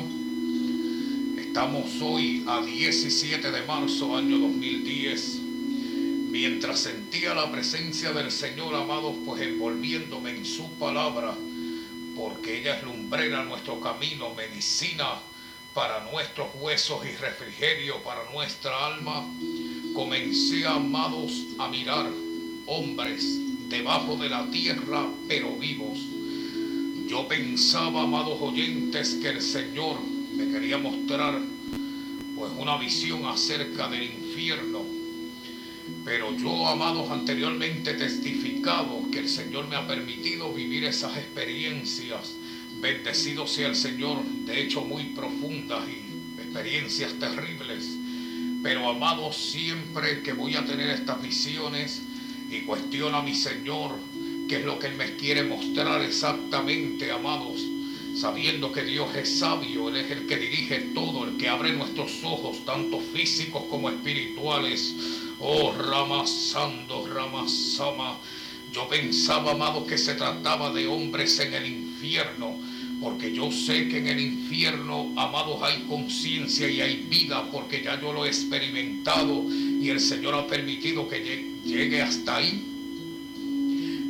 Estamos 1.56 2.02
hoy 2.02 2.44
a 2.46 2.60
17 2.60 3.50
de 3.50 3.62
marzo, 3.62 4.14
año 4.14 4.36
2010. 4.40 5.38
Mientras 6.28 6.80
sentía 6.80 7.32
la 7.34 7.50
presencia 7.50 8.12
del 8.12 8.30
Señor, 8.30 8.74
amados, 8.74 9.14
pues 9.24 9.40
envolviéndome 9.40 10.36
en 10.36 10.44
su 10.44 10.68
palabra, 10.72 11.34
porque 12.16 12.60
ella 12.60 12.76
es 12.76 12.82
lumbrera 12.82 13.44
nuestro 13.44 13.78
camino, 13.80 14.34
medicina 14.34 15.20
para 15.74 16.10
nuestros 16.10 16.48
huesos 16.54 17.04
y 17.04 17.14
refrigerio 17.16 18.02
para 18.02 18.30
nuestra 18.32 18.86
alma, 18.86 19.28
comencé, 19.94 20.66
amados, 20.66 21.32
a 21.58 21.68
mirar 21.68 22.06
hombres 22.66 23.38
debajo 23.68 24.16
de 24.16 24.30
la 24.30 24.50
tierra, 24.50 25.06
pero 25.28 25.54
vivos. 25.56 25.98
Yo 27.06 27.28
pensaba, 27.28 28.04
amados 28.04 28.38
oyentes, 28.40 29.18
que 29.20 29.28
el 29.28 29.42
Señor 29.42 30.00
me 30.34 30.50
quería 30.50 30.78
mostrar 30.78 31.38
pues 32.34 32.52
una 32.56 32.78
visión 32.78 33.26
acerca 33.26 33.88
del 33.88 34.04
infierno. 34.04 34.85
Pero 36.06 36.36
yo, 36.36 36.68
amados, 36.68 37.10
anteriormente 37.10 37.92
testificado 37.94 39.10
que 39.10 39.18
el 39.18 39.28
Señor 39.28 39.66
me 39.66 39.74
ha 39.74 39.88
permitido 39.88 40.54
vivir 40.54 40.84
esas 40.84 41.16
experiencias. 41.16 42.36
Bendecido 42.80 43.44
sea 43.48 43.66
el 43.66 43.74
Señor, 43.74 44.22
de 44.22 44.62
hecho 44.62 44.82
muy 44.82 45.06
profundas 45.06 45.82
y 45.88 46.40
experiencias 46.40 47.12
terribles. 47.14 47.98
Pero, 48.62 48.88
amados, 48.88 49.36
siempre 49.36 50.22
que 50.22 50.32
voy 50.32 50.54
a 50.54 50.64
tener 50.64 50.90
estas 50.90 51.20
visiones 51.20 52.02
y 52.52 52.60
cuestiono 52.60 53.16
a 53.16 53.22
mi 53.22 53.34
Señor 53.34 53.98
qué 54.48 54.58
es 54.58 54.64
lo 54.64 54.78
que 54.78 54.86
Él 54.86 54.96
me 54.96 55.16
quiere 55.16 55.42
mostrar 55.42 56.02
exactamente, 56.02 57.10
amados, 57.10 57.60
sabiendo 58.14 58.70
que 58.70 58.84
Dios 58.84 59.12
es 59.16 59.40
sabio, 59.40 59.88
Él 59.88 59.96
es 59.96 60.10
el 60.12 60.26
que 60.28 60.36
dirige 60.36 60.78
todo, 60.94 61.24
el 61.24 61.36
que 61.36 61.48
abre 61.48 61.72
nuestros 61.72 62.22
ojos, 62.22 62.64
tanto 62.64 63.00
físicos 63.00 63.64
como 63.68 63.90
espirituales. 63.90 64.94
Oh, 65.38 65.72
Ramasando, 65.72 67.06
Ramasama. 67.06 68.18
Yo 68.72 68.88
pensaba, 68.88 69.52
amado, 69.52 69.86
que 69.86 69.98
se 69.98 70.14
trataba 70.14 70.72
de 70.72 70.86
hombres 70.86 71.38
en 71.40 71.54
el 71.54 71.66
infierno, 71.66 72.58
porque 73.00 73.32
yo 73.32 73.50
sé 73.50 73.88
que 73.88 73.98
en 73.98 74.06
el 74.08 74.20
infierno, 74.20 75.12
amados, 75.16 75.62
hay 75.62 75.82
conciencia 75.88 76.68
y 76.68 76.80
hay 76.80 76.96
vida, 77.08 77.50
porque 77.50 77.82
ya 77.82 78.00
yo 78.00 78.12
lo 78.12 78.24
he 78.24 78.28
experimentado 78.28 79.44
y 79.50 79.88
el 79.88 80.00
Señor 80.00 80.34
ha 80.34 80.46
permitido 80.46 81.08
que 81.08 81.58
llegue 81.64 82.02
hasta 82.02 82.36
ahí 82.36 82.76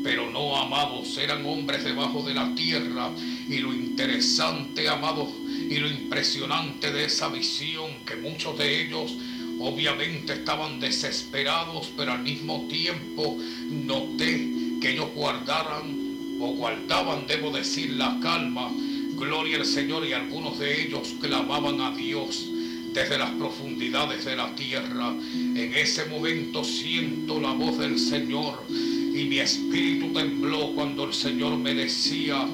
pero 0.07 0.31
no, 0.31 0.57
amados, 0.57 1.19
eran 1.19 1.45
hombres 1.47 1.83
debajo 1.83 2.23
de 2.23 2.33
la 2.33 2.55
tierra. 2.55 3.11
Y 3.49 3.59
lo 3.59 3.75
interesante, 3.75 4.89
amados, 4.89 5.31
y 5.69 5.79
lo 5.79 5.89
impresionante 5.89 6.93
de 6.93 7.07
esa 7.07 7.29
visión, 7.29 7.91
que 8.07 8.15
muchos 8.15 8.57
de 8.57 8.83
ellos 8.83 9.17
obviamente 9.61 10.35
estaban 10.35 10.81
desesperados, 10.81 11.91
pero 11.97 12.13
al 12.13 12.23
mismo 12.23 12.67
tiempo 12.69 13.39
noté 13.71 14.51
que 14.81 14.91
ellos 14.93 15.11
guardaran 15.15 16.07
o 16.41 16.49
guardaban, 16.55 17.27
debo 17.27 17.51
decir, 17.51 17.93
la 17.93 18.19
calma. 18.21 18.71
Gloria 19.15 19.57
al 19.57 19.65
Señor 19.65 20.07
y 20.07 20.13
algunos 20.13 20.59
de 20.59 20.83
ellos 20.83 21.15
clamaban 21.21 21.81
a 21.81 21.91
Dios 21.97 22.51
desde 22.93 23.19
las 23.19 23.31
profundidades 23.31 24.25
de 24.27 24.37
la 24.37 24.55
tierra. 24.55 25.15
En 25.33 25.75
ese 25.75 26.05
momento 26.07 26.63
siento 26.65 27.41
la 27.41 27.53
voz 27.53 27.79
del 27.79 27.99
Señor 27.99 28.63
y 28.69 29.25
mi 29.25 29.39
espíritu 29.39 30.13
tembló 30.13 30.73
cuando 30.75 31.05
el 31.05 31.15
Señor 31.15 31.57
me 31.57 31.75
decía, 31.75 32.47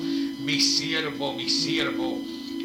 mi 0.44 0.60
siervo, 0.60 1.34
mi 1.34 1.48
siervo, 1.48 2.22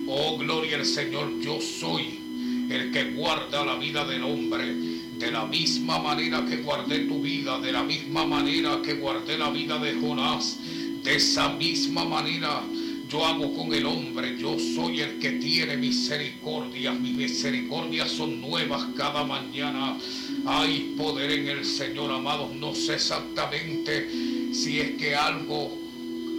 oh 0.08 0.38
gloria 0.38 0.78
al 0.78 0.86
Señor, 0.86 1.39
yo 1.41 1.60
soy 1.60 2.27
el 2.69 2.91
que 2.91 3.12
guarda 3.12 3.65
la 3.65 3.75
vida 3.75 4.06
del 4.06 4.23
hombre. 4.23 4.73
De 5.17 5.32
la 5.32 5.45
misma 5.45 5.99
manera 5.99 6.45
que 6.45 6.58
guardé 6.58 6.99
tu 6.99 7.21
vida, 7.21 7.60
de 7.60 7.71
la 7.71 7.84
misma 7.84 8.25
manera 8.25 8.82
que 8.84 8.93
guardé 8.93 9.38
la 9.38 9.49
vida 9.49 9.80
de 9.80 9.95
Jonás, 9.95 10.60
de 11.03 11.15
esa 11.15 11.49
misma 11.49 12.06
manera 12.06 12.62
yo 13.10 13.25
hago 13.25 13.53
con 13.53 13.73
el 13.73 13.86
hombre. 13.86 14.38
Yo 14.38 14.58
soy 14.60 15.01
el 15.01 15.19
que 15.19 15.32
tiene 15.34 15.77
misericordia. 15.77 16.91
Mis 16.91 17.15
misericordias 17.15 18.12
son 18.12 18.41
nuevas 18.41 18.86
cada 18.97 19.23
mañana. 19.23 19.97
Hay 20.45 20.93
poder 20.97 21.32
en 21.32 21.47
el 21.47 21.65
Señor, 21.65 22.12
amados. 22.12 22.53
No 22.56 22.75
sé 22.75 22.95
exactamente 22.95 24.10
si 24.51 24.80
es 24.80 24.91
que 24.97 25.15
algo, 25.15 25.77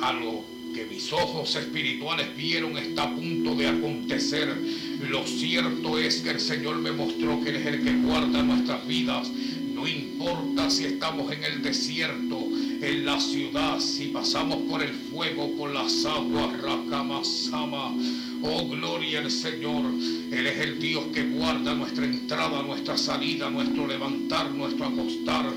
algo 0.03 0.45
que 0.75 0.85
mis 0.85 1.11
ojos 1.13 1.57
espirituales 1.57 2.37
vieron 2.37 2.77
está 2.77 3.05
a 3.05 3.15
punto 3.15 3.55
de 3.55 3.67
acontecer. 3.67 4.55
Lo 5.01 5.25
cierto 5.27 5.97
es 5.99 6.23
que 6.23 6.31
el 6.31 6.41
Señor 6.41 6.77
me 6.77 6.91
mostró 6.91 7.41
que 7.43 7.51
Él 7.51 7.57
el 7.57 7.85
que 7.85 7.93
guarda 7.99 8.43
nuestras 8.43 8.87
vidas. 8.87 9.31
No 9.73 9.87
importa 9.87 10.69
si 10.71 10.87
estamos 10.87 11.31
en 11.33 11.45
el 11.45 11.63
desierto, 11.63 12.49
en 12.83 13.07
la 13.07 13.21
ciudad, 13.21 13.79
si 13.79 14.09
pasamos 14.09 14.57
por 14.69 14.83
el 14.83 14.93
fuego, 14.93 15.57
por 15.57 15.71
las 15.71 16.05
aguas, 16.05 16.61
Rakamasama. 16.61 17.95
Oh, 18.43 18.69
gloria 18.69 19.21
al 19.21 19.31
Señor. 19.31 19.85
Él 20.33 20.47
es 20.49 20.59
el 20.59 20.81
Dios 20.81 21.05
que 21.15 21.23
guarda 21.23 21.75
nuestra 21.75 22.05
entrada, 22.05 22.63
nuestra 22.65 22.99
salida, 22.99 23.51
nuestro 23.51 23.87
levantar, 23.87 24.51
nuestro 24.51 24.87
acostar. 24.87 25.53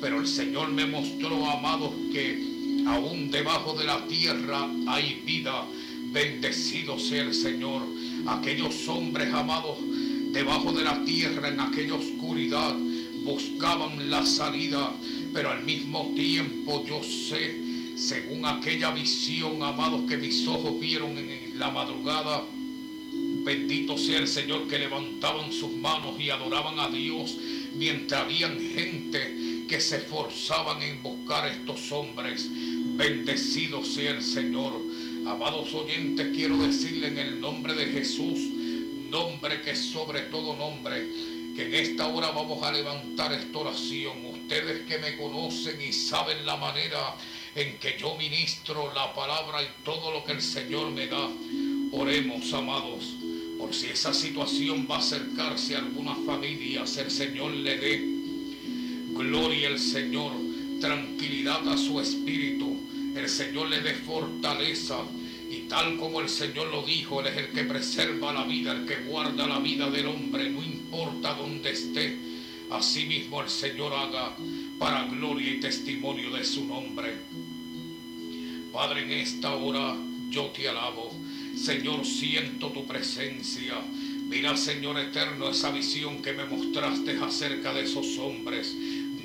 Pero 0.00 0.20
el 0.20 0.26
Señor 0.26 0.70
me 0.70 0.86
mostró, 0.86 1.44
amados, 1.50 1.92
que 2.12 2.82
aún 2.86 3.30
debajo 3.30 3.74
de 3.74 3.84
la 3.84 4.06
tierra 4.06 4.70
hay 4.86 5.22
vida. 5.26 5.66
Bendecido 6.12 6.98
sea 6.98 7.24
el 7.24 7.34
Señor. 7.34 7.82
Aquellos 8.28 8.88
hombres, 8.88 9.32
amados, 9.32 9.78
debajo 10.32 10.72
de 10.72 10.84
la 10.84 11.04
tierra, 11.04 11.48
en 11.48 11.60
aquella 11.60 11.94
oscuridad, 11.94 12.74
buscaban 13.24 14.10
la 14.10 14.24
salida, 14.24 14.92
pero 15.32 15.50
al 15.50 15.64
mismo 15.64 16.12
tiempo 16.14 16.84
yo 16.86 17.02
sé 17.02 17.66
según 17.96 18.44
aquella 18.44 18.90
visión, 18.90 19.62
amados, 19.62 20.02
que 20.06 20.18
mis 20.18 20.46
ojos 20.46 20.78
vieron 20.78 21.16
en 21.16 21.58
la 21.58 21.70
madrugada. 21.70 22.44
Bendito 23.42 23.96
sea 23.96 24.18
el 24.18 24.28
Señor 24.28 24.68
que 24.68 24.78
levantaban 24.78 25.50
sus 25.50 25.72
manos 25.72 26.20
y 26.20 26.28
adoraban 26.28 26.78
a 26.78 26.88
Dios 26.88 27.36
mientras 27.74 28.24
habían 28.24 28.60
gente 28.60 29.64
que 29.66 29.80
se 29.80 29.96
esforzaban 29.96 30.82
en 30.82 31.02
buscar 31.02 31.46
a 31.46 31.52
estos 31.52 31.90
hombres. 31.90 32.50
Bendecido 32.96 33.82
sea 33.82 34.10
el 34.10 34.22
Señor. 34.22 34.82
Amados 35.26 35.74
oyentes, 35.74 36.28
quiero 36.32 36.56
decirle 36.56 37.08
en 37.08 37.18
el 37.18 37.40
nombre 37.40 37.74
de 37.74 37.86
Jesús, 37.86 38.38
nombre 39.10 39.60
que 39.60 39.74
sobre 39.74 40.20
todo 40.22 40.54
nombre, 40.54 41.04
que 41.56 41.66
en 41.66 41.74
esta 41.74 42.06
hora 42.06 42.30
vamos 42.30 42.62
a 42.62 42.70
levantar 42.70 43.32
esta 43.32 43.58
oración 43.58 44.24
ustedes 44.24 44.86
que 44.86 44.98
me 44.98 45.16
conocen 45.16 45.82
y 45.82 45.92
saben 45.92 46.46
la 46.46 46.56
manera 46.56 47.16
en 47.56 47.76
que 47.78 47.96
yo 47.98 48.14
ministro 48.14 48.94
la 48.94 49.12
palabra 49.14 49.64
y 49.64 49.84
todo 49.84 50.12
lo 50.12 50.24
que 50.24 50.30
el 50.30 50.40
Señor 50.40 50.92
me 50.92 51.08
da. 51.08 51.28
Oremos, 51.90 52.52
amados, 52.52 53.16
por 53.58 53.74
si 53.74 53.86
esa 53.86 54.14
situación 54.14 54.86
va 54.88 54.96
a 54.96 55.00
acercarse 55.00 55.74
a 55.74 55.80
alguna 55.80 56.14
familia, 56.24 56.82
el 56.82 57.10
Señor 57.10 57.50
le 57.50 57.76
dé 57.78 58.04
gloria 59.12 59.68
al 59.68 59.80
Señor, 59.80 60.30
tranquilidad 60.80 61.68
a 61.68 61.76
su 61.76 62.00
espíritu, 62.00 62.76
el 63.16 63.28
Señor 63.28 63.70
le 63.70 63.80
dé 63.80 63.94
fortaleza. 63.94 64.98
Y 65.50 65.68
tal 65.68 65.96
como 65.96 66.20
el 66.20 66.28
Señor 66.28 66.68
lo 66.68 66.82
dijo, 66.82 67.20
Él 67.20 67.28
es 67.28 67.36
el 67.36 67.48
que 67.48 67.64
preserva 67.64 68.32
la 68.32 68.44
vida, 68.44 68.72
el 68.72 68.86
que 68.86 69.04
guarda 69.08 69.46
la 69.46 69.58
vida 69.60 69.90
del 69.90 70.06
hombre, 70.06 70.50
no 70.50 70.62
importa 70.62 71.34
dónde 71.34 71.70
esté. 71.70 72.16
Asimismo 72.70 73.42
el 73.42 73.48
Señor 73.48 73.92
haga 73.92 74.36
para 74.78 75.06
gloria 75.06 75.52
y 75.52 75.60
testimonio 75.60 76.30
de 76.30 76.44
su 76.44 76.64
nombre. 76.64 77.14
Padre, 78.72 79.04
en 79.04 79.12
esta 79.12 79.54
hora 79.54 79.96
yo 80.30 80.46
te 80.46 80.68
alabo. 80.68 81.12
Señor, 81.56 82.04
siento 82.04 82.70
tu 82.70 82.84
presencia. 82.86 83.74
Mira, 84.28 84.56
Señor 84.56 84.98
eterno, 84.98 85.48
esa 85.48 85.70
visión 85.70 86.20
que 86.20 86.32
me 86.32 86.44
mostraste 86.44 87.16
acerca 87.16 87.72
de 87.72 87.84
esos 87.84 88.18
hombres. 88.18 88.76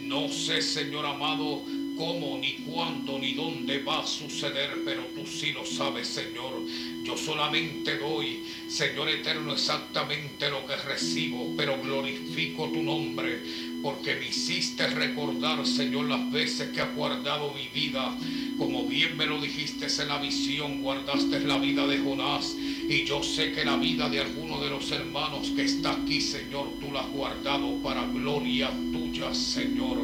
No 0.03 0.29
sé, 0.29 0.61
Señor 0.61 1.05
amado, 1.05 1.63
cómo, 2.01 2.39
ni 2.39 2.53
cuándo, 2.65 3.19
ni 3.19 3.33
dónde 3.33 3.83
va 3.83 3.99
a 3.99 4.07
suceder, 4.07 4.71
pero 4.83 5.03
tú 5.13 5.23
sí 5.23 5.51
lo 5.51 5.63
sabes, 5.63 6.07
Señor. 6.07 6.65
Yo 7.03 7.15
solamente 7.15 7.99
doy, 7.99 8.39
Señor 8.67 9.07
eterno, 9.07 9.53
exactamente 9.53 10.49
lo 10.49 10.65
que 10.65 10.77
recibo, 10.77 11.53
pero 11.55 11.79
glorifico 11.79 12.69
tu 12.69 12.81
nombre, 12.81 13.43
porque 13.83 14.15
me 14.15 14.29
hiciste 14.29 14.87
recordar, 14.87 15.63
Señor, 15.67 16.05
las 16.05 16.31
veces 16.31 16.69
que 16.69 16.81
has 16.81 16.95
guardado 16.95 17.53
mi 17.53 17.67
vida. 17.67 18.17
Como 18.57 18.87
bien 18.87 19.15
me 19.15 19.27
lo 19.27 19.39
dijiste 19.39 19.85
en 20.01 20.07
la 20.07 20.17
visión, 20.17 20.81
guardaste 20.81 21.39
la 21.41 21.59
vida 21.59 21.85
de 21.85 21.99
Jonás. 21.99 22.55
Y 22.89 23.05
yo 23.05 23.21
sé 23.21 23.51
que 23.51 23.63
la 23.63 23.77
vida 23.77 24.09
de 24.09 24.21
alguno 24.21 24.59
de 24.59 24.71
los 24.71 24.89
hermanos 24.91 25.51
que 25.55 25.65
está 25.65 25.91
aquí, 25.91 26.19
Señor, 26.19 26.67
tú 26.79 26.91
la 26.91 27.01
has 27.01 27.11
guardado 27.11 27.75
para 27.83 28.07
gloria 28.07 28.71
tuya, 28.91 29.35
Señor. 29.35 29.99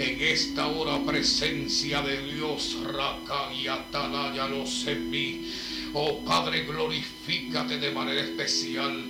En 0.00 0.18
esta 0.18 0.66
hora 0.66 1.04
presencia 1.04 2.00
de 2.00 2.22
Dios, 2.32 2.78
Raka 2.84 3.52
y 3.52 3.66
Atalaya 3.66 4.48
los 4.48 4.86
en 4.86 5.10
mí. 5.10 5.42
Oh 5.92 6.24
Padre, 6.24 6.64
glorifícate 6.64 7.76
de 7.76 7.90
manera 7.90 8.22
especial. 8.22 9.04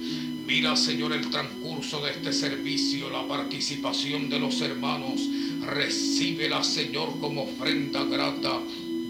Mira, 0.44 0.74
Señor, 0.74 1.12
el 1.12 1.30
transcurso 1.30 2.00
de 2.00 2.10
este 2.10 2.32
servicio, 2.32 3.08
la 3.08 3.22
participación 3.28 4.28
de 4.28 4.40
los 4.40 4.60
hermanos. 4.62 5.20
Recíbela, 5.64 6.64
Señor, 6.64 7.20
como 7.20 7.44
ofrenda 7.44 8.02
grata. 8.02 8.58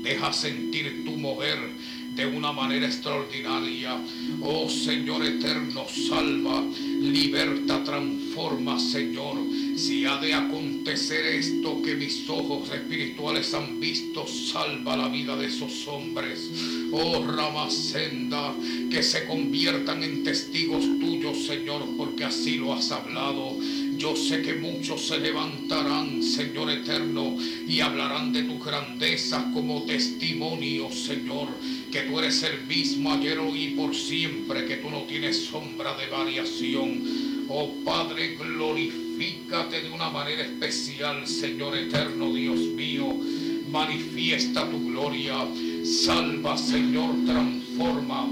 Deja 0.03 0.35
sentir 0.35 1.03
tu 1.07 1.13
mover 1.13 1.57
de 2.15 2.27
una 2.27 2.53
manera 2.53 2.89
extraordinaria. 2.89 3.97
Oh 4.43 4.69
Señor 4.69 5.25
eterno, 5.25 5.87
salva, 5.89 6.63
liberta, 7.01 7.83
transforma, 7.85 8.79
Señor. 8.79 9.39
Si 9.81 10.05
ha 10.05 10.19
de 10.19 10.35
acontecer 10.35 11.25
esto 11.25 11.81
que 11.81 11.95
mis 11.95 12.29
ojos 12.29 12.69
espirituales 12.71 13.55
han 13.55 13.81
visto, 13.81 14.27
salva 14.27 14.95
la 14.95 15.09
vida 15.09 15.35
de 15.39 15.47
esos 15.47 15.89
hombres. 15.89 16.51
Oh 16.93 17.25
Ramasenda, 17.25 18.55
que 18.91 19.03
se 19.03 19.25
conviertan 19.25 20.05
en 20.05 20.23
testigos 20.23 20.85
tuyos, 21.01 21.47
Señor, 21.47 21.83
porque 21.97 22.25
así 22.25 22.59
lo 22.59 22.75
has 22.75 22.93
hablado. 22.93 23.57
Yo 23.97 24.15
sé 24.17 24.43
que 24.43 24.53
muchos 24.53 25.07
se 25.07 25.19
levantarán, 25.19 26.23
Señor 26.23 26.71
eterno, 26.71 27.39
y 27.67 27.81
hablarán 27.81 28.35
de 28.35 28.43
tus 28.43 28.63
grandezas 28.63 29.45
como 29.55 29.85
testimonio, 29.85 30.93
Señor, 30.93 31.49
que 31.91 32.03
tú 32.03 32.19
eres 32.19 32.43
el 32.43 32.67
mismo 32.67 33.15
ayer, 33.15 33.39
hoy 33.39 33.65
y 33.65 33.71
por 33.71 33.97
siempre, 33.97 34.67
que 34.67 34.77
tú 34.77 34.91
no 34.91 35.05
tienes 35.05 35.47
sombra 35.47 35.97
de 35.97 36.07
variación. 36.09 37.47
Oh 37.49 37.73
Padre, 37.83 38.37
de 39.21 39.91
una 39.93 40.09
manera 40.09 40.41
especial, 40.41 41.27
Señor 41.27 41.77
eterno, 41.77 42.33
Dios 42.33 42.59
mío. 42.59 43.15
Manifiesta 43.71 44.67
tu 44.71 44.93
gloria. 44.93 45.47
Salva, 45.85 46.57
Señor, 46.57 47.15
transforma 47.27 48.31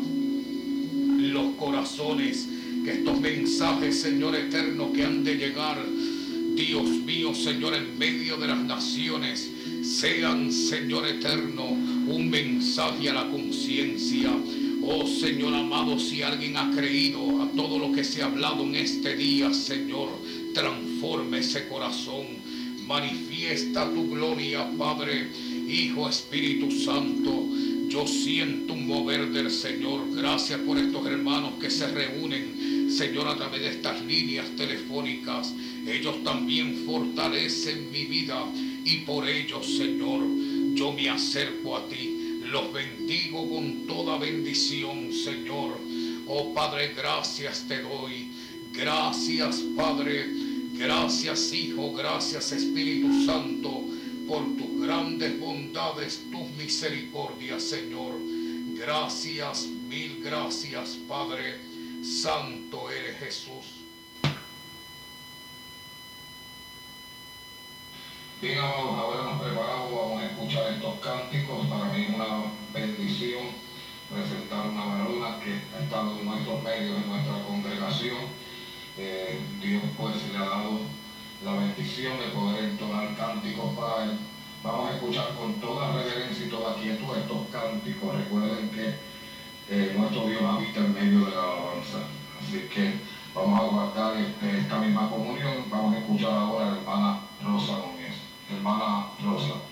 los 1.18 1.54
corazones 1.56 2.48
que 2.82 2.92
estos 2.92 3.20
mensajes, 3.20 4.00
Señor 4.00 4.34
eterno, 4.34 4.90
que 4.90 5.04
han 5.04 5.24
de 5.24 5.34
llegar, 5.34 5.76
Dios 6.54 6.88
mío, 7.04 7.34
Señor, 7.34 7.74
en 7.74 7.98
medio 7.98 8.38
de 8.38 8.46
las 8.46 8.64
naciones, 8.64 9.50
sean, 9.82 10.50
Señor 10.50 11.06
eterno, 11.06 11.64
un 11.66 12.30
mensaje 12.30 13.10
a 13.10 13.12
la 13.12 13.30
conciencia. 13.30 14.30
Oh 14.82 15.06
Señor 15.06 15.54
amado, 15.54 15.98
si 15.98 16.22
alguien 16.22 16.56
ha 16.56 16.70
creído 16.70 17.42
a 17.42 17.50
todo 17.50 17.78
lo 17.78 17.92
que 17.92 18.04
se 18.04 18.22
ha 18.22 18.26
hablado 18.26 18.62
en 18.62 18.76
este 18.76 19.16
día, 19.16 19.52
Señor, 19.52 20.08
transforme 20.54 21.38
ese 21.38 21.68
corazón. 21.68 22.26
Manifiesta 22.86 23.92
tu 23.92 24.08
gloria, 24.08 24.70
Padre, 24.78 25.28
Hijo, 25.68 26.08
Espíritu 26.08 26.70
Santo. 26.70 27.46
Yo 27.88 28.06
siento 28.06 28.72
un 28.72 28.86
mover 28.86 29.30
del 29.30 29.50
Señor. 29.50 30.14
Gracias 30.14 30.60
por 30.60 30.78
estos 30.78 31.06
hermanos 31.06 31.54
que 31.60 31.70
se 31.70 31.88
reúnen, 31.88 32.90
Señor, 32.90 33.28
a 33.28 33.36
través 33.36 33.60
de 33.60 33.68
estas 33.70 34.02
líneas 34.04 34.46
telefónicas. 34.56 35.54
Ellos 35.86 36.22
también 36.24 36.84
fortalecen 36.86 37.90
mi 37.90 38.04
vida 38.04 38.42
y 38.84 38.98
por 38.98 39.28
ellos, 39.28 39.66
Señor, 39.76 40.22
yo 40.74 40.92
me 40.92 41.10
acerco 41.10 41.76
a 41.76 41.86
ti. 41.88 42.17
Los 42.50 42.72
bendigo 42.72 43.46
con 43.48 43.86
toda 43.86 44.16
bendición, 44.16 45.12
Señor. 45.12 45.78
Oh 46.26 46.54
Padre, 46.54 46.94
gracias 46.96 47.66
te 47.68 47.82
doy. 47.82 48.30
Gracias, 48.72 49.62
Padre. 49.76 50.26
Gracias, 50.72 51.52
Hijo. 51.52 51.92
Gracias, 51.92 52.52
Espíritu 52.52 53.26
Santo, 53.26 53.82
por 54.26 54.44
tus 54.56 54.80
grandes 54.80 55.38
bondades, 55.38 56.22
tus 56.30 56.48
misericordias, 56.56 57.62
Señor. 57.62 58.14
Gracias, 58.74 59.66
mil 59.66 60.22
gracias, 60.22 60.96
Padre. 61.06 61.58
Santo 62.02 62.90
eres 62.90 63.18
Jesús. 63.18 63.78
Bien, 68.40 68.58
amados, 68.58 68.98
ahora 68.98 69.22
nos 69.24 69.42
preparamos, 69.42 70.22
a 70.22 70.27
escuchar 70.48 70.72
estos 70.72 70.94
cánticos. 71.00 71.66
Para 71.66 71.92
mí 71.92 72.06
es 72.08 72.14
una 72.14 72.48
bendición 72.72 73.44
presentar 74.08 74.66
una 74.66 74.84
varona 74.86 75.38
que 75.44 75.60
ha 75.76 75.84
estado 75.84 76.18
en 76.18 76.24
nuestros 76.24 76.62
medios, 76.62 76.96
en 76.96 77.08
nuestra 77.08 77.34
congregación. 77.46 78.16
Eh, 78.96 79.38
Dios 79.60 79.82
pues 79.98 80.16
le 80.32 80.38
ha 80.38 80.48
dado 80.48 80.80
la 81.44 81.52
bendición 81.52 82.18
de 82.18 82.28
poder 82.28 82.64
entonar 82.64 83.14
cánticos 83.14 83.76
para 83.76 84.04
él. 84.04 84.18
Vamos 84.64 84.90
a 84.90 84.94
escuchar 84.94 85.34
con 85.34 85.52
toda 85.60 85.92
reverencia 85.92 86.46
y 86.46 86.48
toda 86.48 86.76
quietud 86.76 87.16
estos 87.18 87.46
cánticos. 87.52 88.16
Recuerden 88.16 88.70
que 88.70 88.94
eh, 89.68 89.94
nuestro 89.98 90.28
Dios 90.28 90.42
habita 90.42 90.80
en 90.80 90.94
medio 90.94 91.26
de 91.26 91.36
la 91.36 91.42
alabanza. 91.42 92.08
Así 92.40 92.60
que 92.72 92.94
vamos 93.34 93.60
a 93.60 93.64
guardar 93.64 94.16
este, 94.16 94.60
esta 94.60 94.78
misma 94.78 95.10
comunión. 95.10 95.64
Vamos 95.68 95.94
a 95.94 95.98
escuchar 95.98 96.32
ahora 96.32 96.68
a 96.68 96.70
la 96.70 96.76
hermana 96.78 97.20
Rosa 97.44 97.72
Gómez 97.76 97.98
hermana 98.50 99.08
Rosa. 99.22 99.67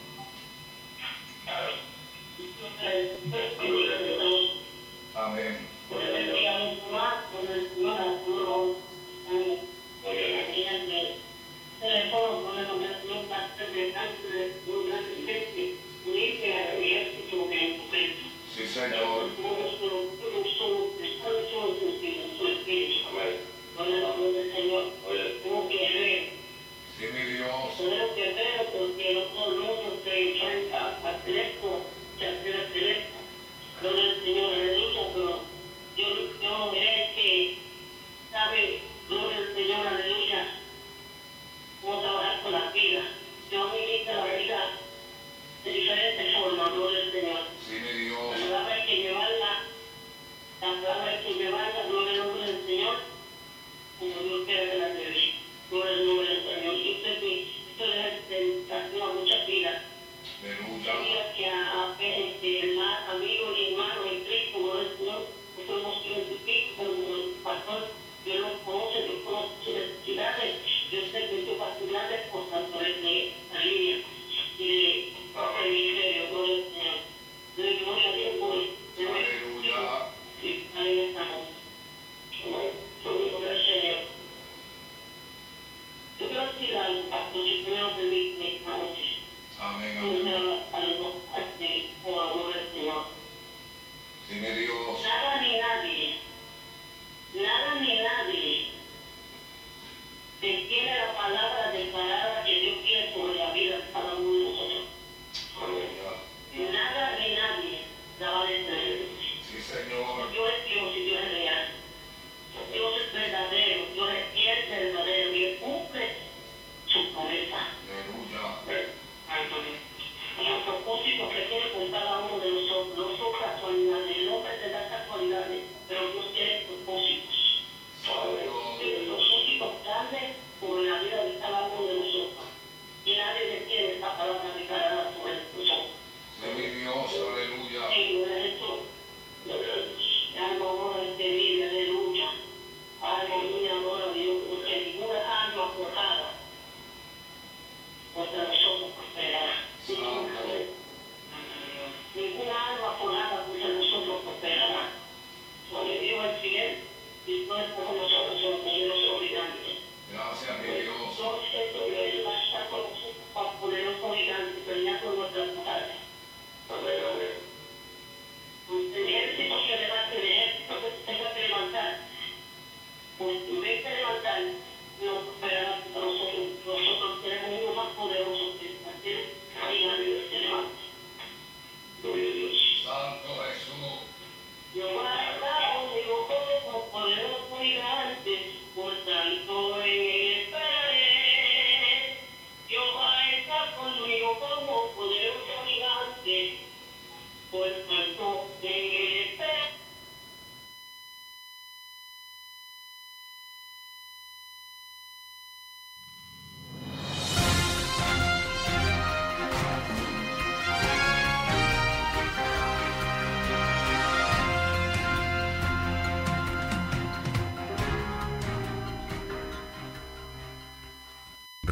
Señor. 18.77 19.31
Sí, 26.99 27.05
mi 27.15 27.23
Dios. 27.33 27.57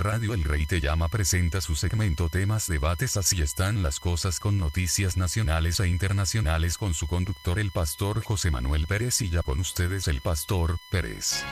Radio 0.05 0.35
El 0.35 0.45
Rey 0.45 0.67
Te 0.67 0.83
Llama 0.83 1.09
presenta 1.09 1.63
su 1.63 1.75
segmento 1.75 2.29
Temas 2.29 2.67
Debates 2.67 3.17
Así 3.17 3.41
están 3.41 3.83
las 3.83 4.01
cosas 4.01 4.39
con 4.39 4.59
noticias 4.59 5.17
nacionales 5.17 5.81
e 5.81 5.89
internacionales 5.89 6.77
con 6.77 6.93
su 6.93 7.07
conductor 7.07 7.59
el 7.59 7.71
pastor 7.71 8.23
José 8.23 8.51
Manuel 8.51 8.87
Pérez 8.87 9.23
y 9.23 9.31
ya 9.31 9.43
con 9.43 9.61
ustedes 9.61 10.07
el 10.07 10.21
pastor 10.21 10.77
Pérez. 10.91 11.43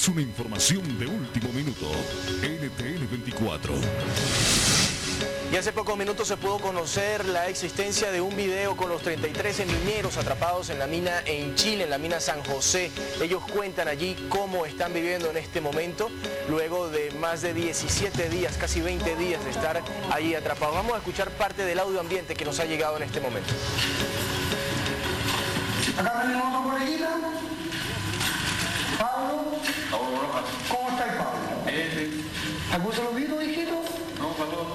Es 0.00 0.08
una 0.08 0.22
información 0.22 0.98
de 0.98 1.06
último 1.06 1.52
minuto. 1.52 1.84
NTN 2.40 3.06
24. 3.10 3.74
Y 5.52 5.56
hace 5.56 5.74
pocos 5.74 5.98
minutos 5.98 6.26
se 6.26 6.38
pudo 6.38 6.58
conocer 6.58 7.26
la 7.26 7.48
existencia 7.48 8.10
de 8.10 8.22
un 8.22 8.34
video 8.34 8.78
con 8.78 8.88
los 8.88 9.02
33 9.02 9.66
mineros 9.66 10.16
atrapados 10.16 10.70
en 10.70 10.78
la 10.78 10.86
mina 10.86 11.20
en 11.26 11.54
Chile, 11.54 11.84
en 11.84 11.90
la 11.90 11.98
mina 11.98 12.18
San 12.18 12.42
José. 12.44 12.90
Ellos 13.20 13.42
cuentan 13.52 13.88
allí 13.88 14.16
cómo 14.30 14.64
están 14.64 14.94
viviendo 14.94 15.28
en 15.28 15.36
este 15.36 15.60
momento, 15.60 16.08
luego 16.48 16.88
de 16.88 17.10
más 17.20 17.42
de 17.42 17.52
17 17.52 18.30
días, 18.30 18.56
casi 18.56 18.80
20 18.80 19.16
días 19.16 19.44
de 19.44 19.50
estar 19.50 19.82
allí 20.10 20.34
atrapados. 20.34 20.76
Vamos 20.76 20.94
a 20.94 20.96
escuchar 20.96 21.28
parte 21.32 21.66
del 21.66 21.78
audio 21.78 22.00
ambiente 22.00 22.32
que 22.32 22.46
nos 22.46 22.58
ha 22.58 22.64
llegado 22.64 22.96
en 22.96 23.02
este 23.02 23.20
momento. 23.20 23.52
Acá 25.98 26.22
tenemos 26.22 27.49
Pablo. 29.90 30.20
¿Cómo 30.68 30.88
estáis, 30.90 31.12
Pablo? 31.12 31.40
¿Algún 32.72 32.92
saludito, 32.92 33.42
hijito? 33.42 33.82
No, 34.18 34.34
saludos. 34.36 34.66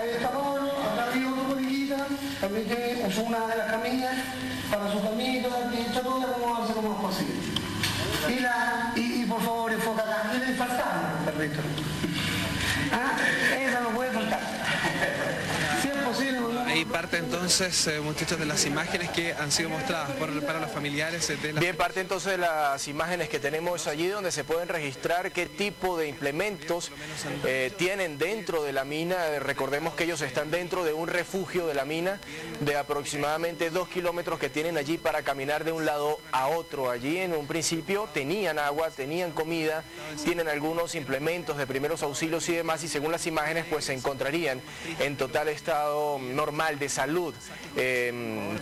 Ahí 0.00 0.10
está 0.10 0.30
Pablo, 0.30 0.72
acá 0.92 1.12
hay 1.12 1.24
otro 1.24 1.44
coleguita, 1.48 2.06
también 2.40 2.66
que 2.66 3.04
usó 3.06 3.22
una 3.22 3.46
de 3.46 3.56
las 3.56 3.70
camillas 3.70 4.14
para 4.70 4.90
su 4.92 5.02
camita, 5.02 5.48
que 5.70 5.84
trató 5.92 6.18
de 6.18 6.24
acomodarse 6.26 6.74
lo 6.74 6.82
más 6.82 7.00
posible. 7.02 7.34
Y, 8.28 8.40
la, 8.40 8.92
y, 8.96 9.22
y 9.22 9.26
por 9.26 9.40
favor, 9.42 9.72
enfoca 9.72 10.02
acá, 10.02 10.30
debe 10.32 10.54
faltar, 10.54 11.18
perrito. 11.24 11.60
Ah, 12.92 13.16
esa 13.58 13.80
no 13.80 13.90
puede 13.90 14.10
faltar. 14.10 14.40
Si 15.80 15.88
es 15.88 15.94
posible, 15.94 15.99
¿no? 15.99 15.99
Ahí 16.66 16.84
parte 16.84 17.18
entonces, 17.18 17.86
eh, 17.86 18.00
muchachos, 18.00 18.38
de 18.38 18.46
las 18.46 18.66
imágenes 18.66 19.10
que 19.10 19.32
han 19.32 19.52
sido 19.52 19.68
mostradas 19.68 20.10
por, 20.12 20.44
para 20.44 20.60
los 20.60 20.70
familiares 20.70 21.28
de 21.28 21.52
la... 21.52 21.60
Bien, 21.60 21.76
parte 21.76 22.00
entonces 22.00 22.32
de 22.32 22.38
las 22.38 22.88
imágenes 22.88 23.28
que 23.28 23.38
tenemos 23.38 23.86
allí 23.86 24.08
donde 24.08 24.32
se 24.32 24.42
pueden 24.42 24.68
registrar 24.68 25.30
qué 25.30 25.46
tipo 25.46 25.96
de 25.96 26.08
implementos 26.08 26.90
eh, 27.44 27.72
tienen 27.76 28.18
dentro 28.18 28.62
de 28.64 28.72
la 28.72 28.84
mina. 28.84 29.38
Recordemos 29.38 29.94
que 29.94 30.04
ellos 30.04 30.20
están 30.22 30.50
dentro 30.50 30.84
de 30.84 30.92
un 30.92 31.06
refugio 31.06 31.66
de 31.66 31.74
la 31.74 31.84
mina 31.84 32.18
de 32.60 32.76
aproximadamente 32.76 33.70
dos 33.70 33.88
kilómetros 33.88 34.38
que 34.38 34.48
tienen 34.48 34.76
allí 34.76 34.98
para 34.98 35.22
caminar 35.22 35.64
de 35.64 35.72
un 35.72 35.86
lado 35.86 36.18
a 36.32 36.48
otro. 36.48 36.90
Allí 36.90 37.18
en 37.18 37.34
un 37.34 37.46
principio 37.46 38.08
tenían 38.12 38.58
agua, 38.58 38.90
tenían 38.90 39.30
comida, 39.30 39.84
tienen 40.24 40.48
algunos 40.48 40.94
implementos 40.94 41.56
de 41.56 41.66
primeros 41.66 42.02
auxilios 42.02 42.48
y 42.48 42.54
demás 42.54 42.82
y 42.82 42.88
según 42.88 43.12
las 43.12 43.26
imágenes 43.26 43.64
pues 43.70 43.84
se 43.84 43.92
encontrarían 43.92 44.60
en 44.98 45.16
total 45.16 45.48
estado 45.48 45.99
normal 46.20 46.78
de 46.78 46.88
salud. 46.88 47.34
Eh, 47.76 48.12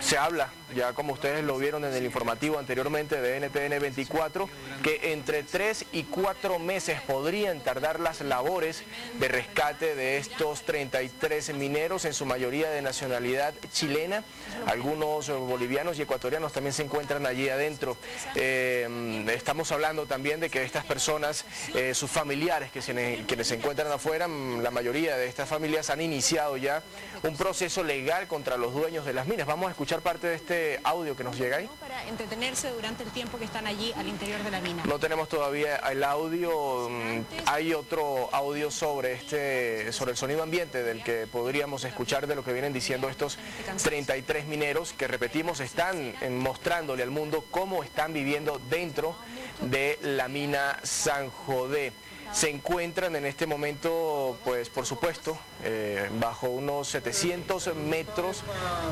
se 0.01 0.17
habla, 0.17 0.49
ya 0.75 0.93
como 0.93 1.13
ustedes 1.13 1.43
lo 1.43 1.57
vieron 1.57 1.83
en 1.85 1.93
el 1.93 2.05
informativo 2.05 2.59
anteriormente 2.59 3.19
de 3.21 3.39
NTN 3.39 3.79
24, 3.79 4.49
que 4.83 5.13
entre 5.13 5.43
3 5.43 5.85
y 5.93 6.03
4 6.03 6.59
meses 6.59 7.01
podrían 7.01 7.61
tardar 7.61 7.99
las 7.99 8.21
labores 8.21 8.83
de 9.19 9.27
rescate 9.27 9.95
de 9.95 10.17
estos 10.17 10.63
33 10.63 11.53
mineros, 11.55 12.05
en 12.05 12.13
su 12.13 12.25
mayoría 12.25 12.69
de 12.69 12.81
nacionalidad 12.81 13.53
chilena. 13.71 14.23
Algunos 14.67 15.29
bolivianos 15.29 15.97
y 15.97 16.03
ecuatorianos 16.03 16.53
también 16.53 16.73
se 16.73 16.83
encuentran 16.83 17.25
allí 17.25 17.49
adentro. 17.49 17.97
Eh, 18.35 18.87
estamos 19.33 19.71
hablando 19.71 20.05
también 20.05 20.39
de 20.39 20.49
que 20.49 20.63
estas 20.63 20.85
personas, 20.85 21.45
eh, 21.73 21.93
sus 21.93 22.09
familiares 22.09 22.71
que 22.71 22.81
se, 22.81 23.23
quienes 23.27 23.47
se 23.47 23.55
encuentran 23.55 23.91
afuera, 23.91 24.27
mm, 24.27 24.61
la 24.61 24.71
mayoría 24.71 25.17
de 25.17 25.27
estas 25.27 25.47
familias 25.47 25.89
han 25.89 26.01
iniciado 26.01 26.57
ya 26.57 26.83
un 27.23 27.35
proceso 27.35 27.83
legal 27.83 28.27
contra 28.27 28.57
los 28.57 28.73
dueños 28.73 29.05
de 29.05 29.13
las 29.13 29.27
minas. 29.27 29.47
Vamos 29.47 29.67
a 29.67 29.71
escuchar 29.71 30.01
parte 30.01 30.27
de 30.27 30.35
este 30.35 30.79
audio 30.83 31.15
que 31.15 31.23
nos 31.23 31.37
llega 31.37 31.57
ahí. 31.57 31.69
Para 31.79 32.07
entretenerse 32.07 32.71
durante 32.71 33.03
el 33.03 33.11
tiempo 33.11 33.37
que 33.37 33.45
están 33.45 33.67
allí 33.67 33.93
al 33.95 34.07
interior 34.07 34.41
de 34.43 34.51
la 34.51 34.61
mina. 34.61 34.83
No 34.85 34.99
tenemos 34.99 35.29
todavía 35.29 35.77
el 35.77 36.03
audio, 36.03 36.89
mm, 36.89 37.21
hay 37.45 37.73
otro 37.73 38.29
audio 38.33 38.71
sobre 38.71 39.13
este, 39.13 39.91
sobre 39.91 40.11
el 40.11 40.17
sonido 40.17 40.43
ambiente 40.43 40.83
del 40.83 41.03
que 41.03 41.27
podríamos 41.27 41.83
escuchar 41.83 42.27
de 42.27 42.35
lo 42.35 42.43
que 42.43 42.53
vienen 42.53 42.73
diciendo 42.73 43.09
estos 43.09 43.37
33 43.83 44.45
mineros 44.45 44.93
que 44.93 45.07
repetimos 45.07 45.59
están 45.59 46.15
mostrándole 46.39 47.03
al 47.03 47.11
mundo 47.11 47.45
cómo 47.51 47.83
están 47.83 48.13
viviendo 48.13 48.59
dentro 48.69 49.15
de 49.61 49.99
la 50.01 50.27
mina 50.27 50.79
San 50.83 51.29
Jodé. 51.29 51.93
se 52.31 52.49
encuentran 52.49 53.15
en 53.15 53.25
este 53.25 53.47
momento, 53.47 54.37
pues 54.45 54.69
por 54.69 54.85
supuesto, 54.85 55.37
eh, 55.63 56.09
bajo 56.19 56.47
unos 56.47 56.87
700 56.89 57.75
metros 57.75 58.43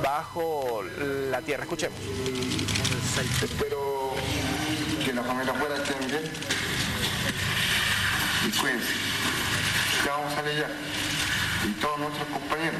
bajo 0.03 0.83
la 1.31 1.41
tierra. 1.41 1.63
Escuchemos. 1.63 1.99
Espero 3.43 4.13
que 5.05 5.13
la 5.13 5.23
familia 5.23 5.53
fuera 5.53 5.75
estén 5.75 6.07
bien 6.07 6.31
y 8.47 8.51
cuídense. 8.51 8.93
Ya 10.05 10.11
vamos 10.11 10.33
a 10.33 10.35
salir 10.35 10.59
ya. 10.59 10.69
Y 11.67 11.71
todos 11.81 11.99
nuestros 11.99 12.27
compañeros. 12.29 12.79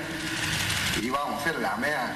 Y 1.02 1.10
vamos 1.10 1.36
a 1.36 1.42
hacer 1.42 1.60
la 1.60 1.76
mea. 1.78 2.14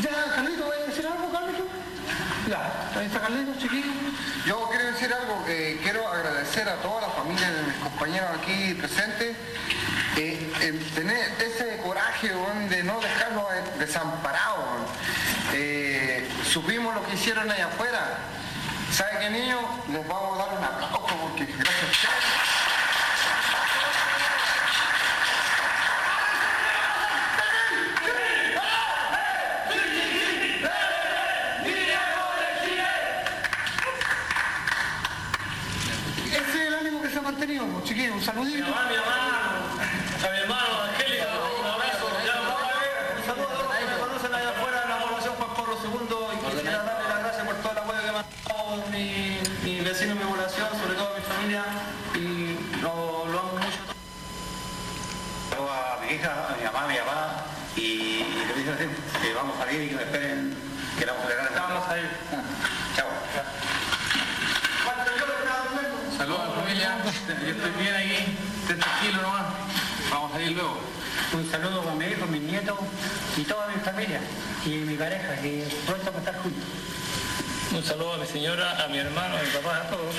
Ya. 0.00 0.34
Carlito, 0.34 0.64
¿voy 0.64 0.76
a 0.76 0.86
decir 0.86 1.06
algo, 1.06 1.30
Carlito? 1.30 1.66
Ya, 2.48 2.90
ahí 2.98 3.06
está 3.06 3.20
Carlito, 3.20 3.52
chiquillo. 3.58 3.92
Yo 4.46 4.68
quiero 4.70 4.86
decir 4.86 5.12
algo, 5.12 5.44
que 5.44 5.78
quiero 5.82 6.08
agradecer 6.08 6.68
a 6.68 6.76
toda 6.76 7.02
la 7.02 7.08
familia 7.10 7.50
de 7.50 7.62
mis 7.62 7.74
compañeros 7.76 8.30
aquí 8.40 8.74
presentes, 8.74 9.36
eh, 10.16 10.52
en 10.60 10.78
tener 10.94 11.34
ese 11.40 11.78
coraje 11.78 12.34
weón, 12.34 12.68
de 12.68 12.82
no 12.82 13.00
dejarlos 13.00 13.44
eh, 13.52 13.62
desamparados. 13.78 14.64
weón. 14.64 14.86
Eh, 15.52 16.28
supimos 16.50 16.94
lo 16.94 17.06
que 17.06 17.14
hicieron 17.14 17.50
allá 17.50 17.66
afuera. 17.66 18.18
¿Sabe 18.90 19.18
qué 19.20 19.30
niño? 19.30 19.58
Les 19.92 20.06
vamos 20.06 20.40
a 20.40 20.46
dar 20.46 20.58
un 20.58 20.64
aplauso 20.64 21.16
porque 21.20 21.44
gracias 21.44 21.82
a 21.82 21.90
ustedes. 21.90 22.73
Saludito. 38.24 38.64
A 38.64 38.88
mi 38.88 38.94
hermano, 38.94 39.28
a 40.24 40.30
mi 40.32 40.38
hermano 40.38 40.82
Angélica, 40.88 41.28
un 41.60 41.66
abrazo. 41.66 42.08
Ya 42.24 42.34
nos 42.40 42.46
vamos 42.48 42.64
a 42.64 42.80
ver. 42.80 42.94
Un 43.20 43.24
saludo 43.26 43.44
a 43.44 43.52
todos 43.52 43.68
los 43.68 43.76
que 43.76 43.84
me 43.84 43.96
conocen 44.00 44.34
allá 44.34 44.50
afuera 44.50 44.82
en 44.82 44.88
la 44.88 44.98
población 45.04 45.34
Juan 45.36 45.50
Pablo 45.54 45.74
II 45.84 46.16
y 46.32 46.56
quisiera 46.56 46.78
darle 46.84 47.08
las 47.08 47.18
gracias 47.20 47.44
por 47.46 47.56
toda 47.56 47.74
la 47.74 47.80
apoyo 47.82 48.00
que 48.00 48.12
me 48.12 48.18
han 48.18 48.24
dado 48.48 48.64
mi, 48.90 49.38
mi 49.64 49.80
vecino 49.84 50.12
y 50.12 50.18
mi 50.18 50.24
población, 50.24 50.68
sobre 50.72 50.94
todo 50.96 51.08
mi 51.14 51.20
familia, 51.20 51.64
y 52.16 52.80
lo, 52.80 53.26
lo 53.28 53.38
amo 53.40 53.52
mucho. 53.60 53.80
Saludo 55.50 55.68
a 55.68 56.00
mi 56.00 56.14
hija, 56.16 56.32
a 56.48 56.56
mi 56.56 56.64
mamá, 56.64 56.80
a 56.80 56.88
mi 56.88 56.96
papá 56.96 57.44
y, 57.76 57.80
y 57.82 58.44
le 58.48 58.54
digo 58.54 58.72
así, 58.72 58.88
que 59.20 59.34
vamos 59.34 59.56
a 59.56 59.64
salir 59.64 59.82
y 59.84 59.88
que 59.88 59.96
me 59.96 60.02
esperen, 60.02 60.56
que 60.98 61.04
la 61.04 61.12
vamos 61.12 61.28
a. 61.28 61.34
Vamos 61.64 61.88
a 61.88 61.98
ir. 61.98 62.08
Chao. 62.96 63.08
Saludos 66.16 66.40
a 66.40 66.46
la 66.46 66.54
familia, 66.62 66.98
yo 67.28 67.50
estoy 67.50 67.82
bien 67.82 67.94
aquí, 67.94 68.36
estoy 68.60 68.76
tranquilo 68.76 69.22
nomás. 69.22 69.44
Vamos 70.10 70.30
a 70.30 70.34
salir 70.34 70.52
luego. 70.52 70.80
Un 71.32 71.50
saludo 71.50 71.90
a 71.90 71.94
mi 71.94 72.06
hijo, 72.06 72.26
mis 72.26 72.42
nietos 72.42 72.78
y 73.36 73.42
toda 73.42 73.68
mi 73.68 73.80
familia 73.80 74.20
y 74.64 74.68
mi 74.68 74.96
pareja, 74.96 75.34
que 75.40 75.66
pronto 75.86 76.06
vamos 76.06 76.26
a 76.26 76.30
estar 76.30 76.42
juntos. 76.42 76.64
Un 77.72 77.84
saludo 77.84 78.14
a 78.14 78.18
mi 78.18 78.26
señora, 78.26 78.84
a 78.84 78.88
mi 78.88 78.98
hermano, 78.98 79.36
a 79.36 79.42
mi 79.42 79.48
papá, 79.50 79.76
a 79.78 79.90
todos. 79.90 80.14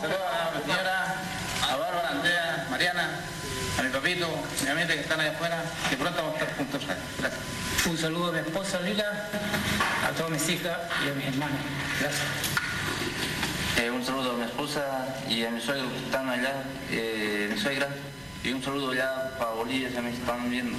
Saludos 0.00 0.20
a 0.30 0.56
mi 0.56 0.62
señora, 0.62 1.14
a 1.62 1.76
Bárbara, 1.76 2.08
Andrea, 2.10 2.66
Mariana, 2.70 3.10
a 3.78 3.82
mi 3.82 3.90
papito, 3.90 4.28
mi 4.62 4.70
amiga 4.70 4.88
que 4.88 5.00
están 5.00 5.20
allá 5.20 5.30
afuera, 5.30 5.64
que 5.88 5.96
pronto 5.96 6.22
vamos 6.22 6.34
a 6.34 6.38
estar 6.38 6.56
juntos. 6.56 6.82
Gracias. 7.18 7.40
Un 7.86 7.96
saludo 7.96 8.28
a 8.28 8.32
mi 8.32 8.38
esposa 8.40 8.80
Lila, 8.80 9.28
a 10.06 10.10
todas 10.12 10.30
mis 10.32 10.48
hijas 10.48 10.76
y 11.04 11.10
a 11.10 11.14
mis 11.14 11.26
hermanos. 11.26 11.58
Gracias. 12.00 12.57
Eh, 13.80 13.92
un 13.92 14.04
saludo 14.04 14.32
a 14.32 14.34
mi 14.34 14.42
esposa 14.42 14.82
y 15.30 15.44
a 15.44 15.50
mis 15.52 15.62
suegros 15.62 15.92
que 15.92 15.98
están 15.98 16.28
allá, 16.28 16.64
eh, 16.90 17.48
mi 17.48 17.56
suegra, 17.60 17.86
y 18.42 18.50
un 18.50 18.60
saludo 18.60 18.90
allá 18.90 19.38
para 19.38 19.52
Bolivia, 19.52 19.88
si 19.88 20.00
me 20.00 20.10
están 20.10 20.50
viendo. 20.50 20.76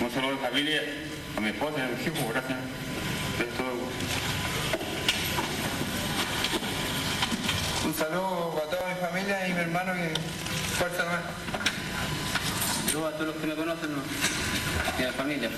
Un 0.00 0.10
saludo 0.12 0.30
a 0.30 0.34
mi 0.34 0.38
familia, 0.38 0.82
a 1.36 1.40
mi 1.40 1.48
esposa 1.48 1.74
y 1.78 1.80
a 1.80 1.88
mis 1.88 2.06
hijos. 2.06 2.32
Gracias. 2.32 2.58
Es 3.40 3.56
todo. 3.56 3.72
Un 7.84 7.94
saludo 7.94 8.54
para 8.54 8.70
toda 8.70 8.94
mi 8.94 9.00
familia 9.00 9.48
y 9.48 9.52
mi 9.54 9.60
hermano 9.60 9.92
que 9.94 10.14
fuerza 10.78 11.04
más. 11.04 11.22
Saludos 12.86 13.14
a 13.14 13.16
todos 13.16 13.26
los 13.26 13.36
que 13.38 13.46
me 13.48 13.54
conocen 13.56 13.92
¿no? 13.92 14.61
Y 14.98 15.02
a 15.02 15.06
la 15.06 15.12
familia. 15.12 15.50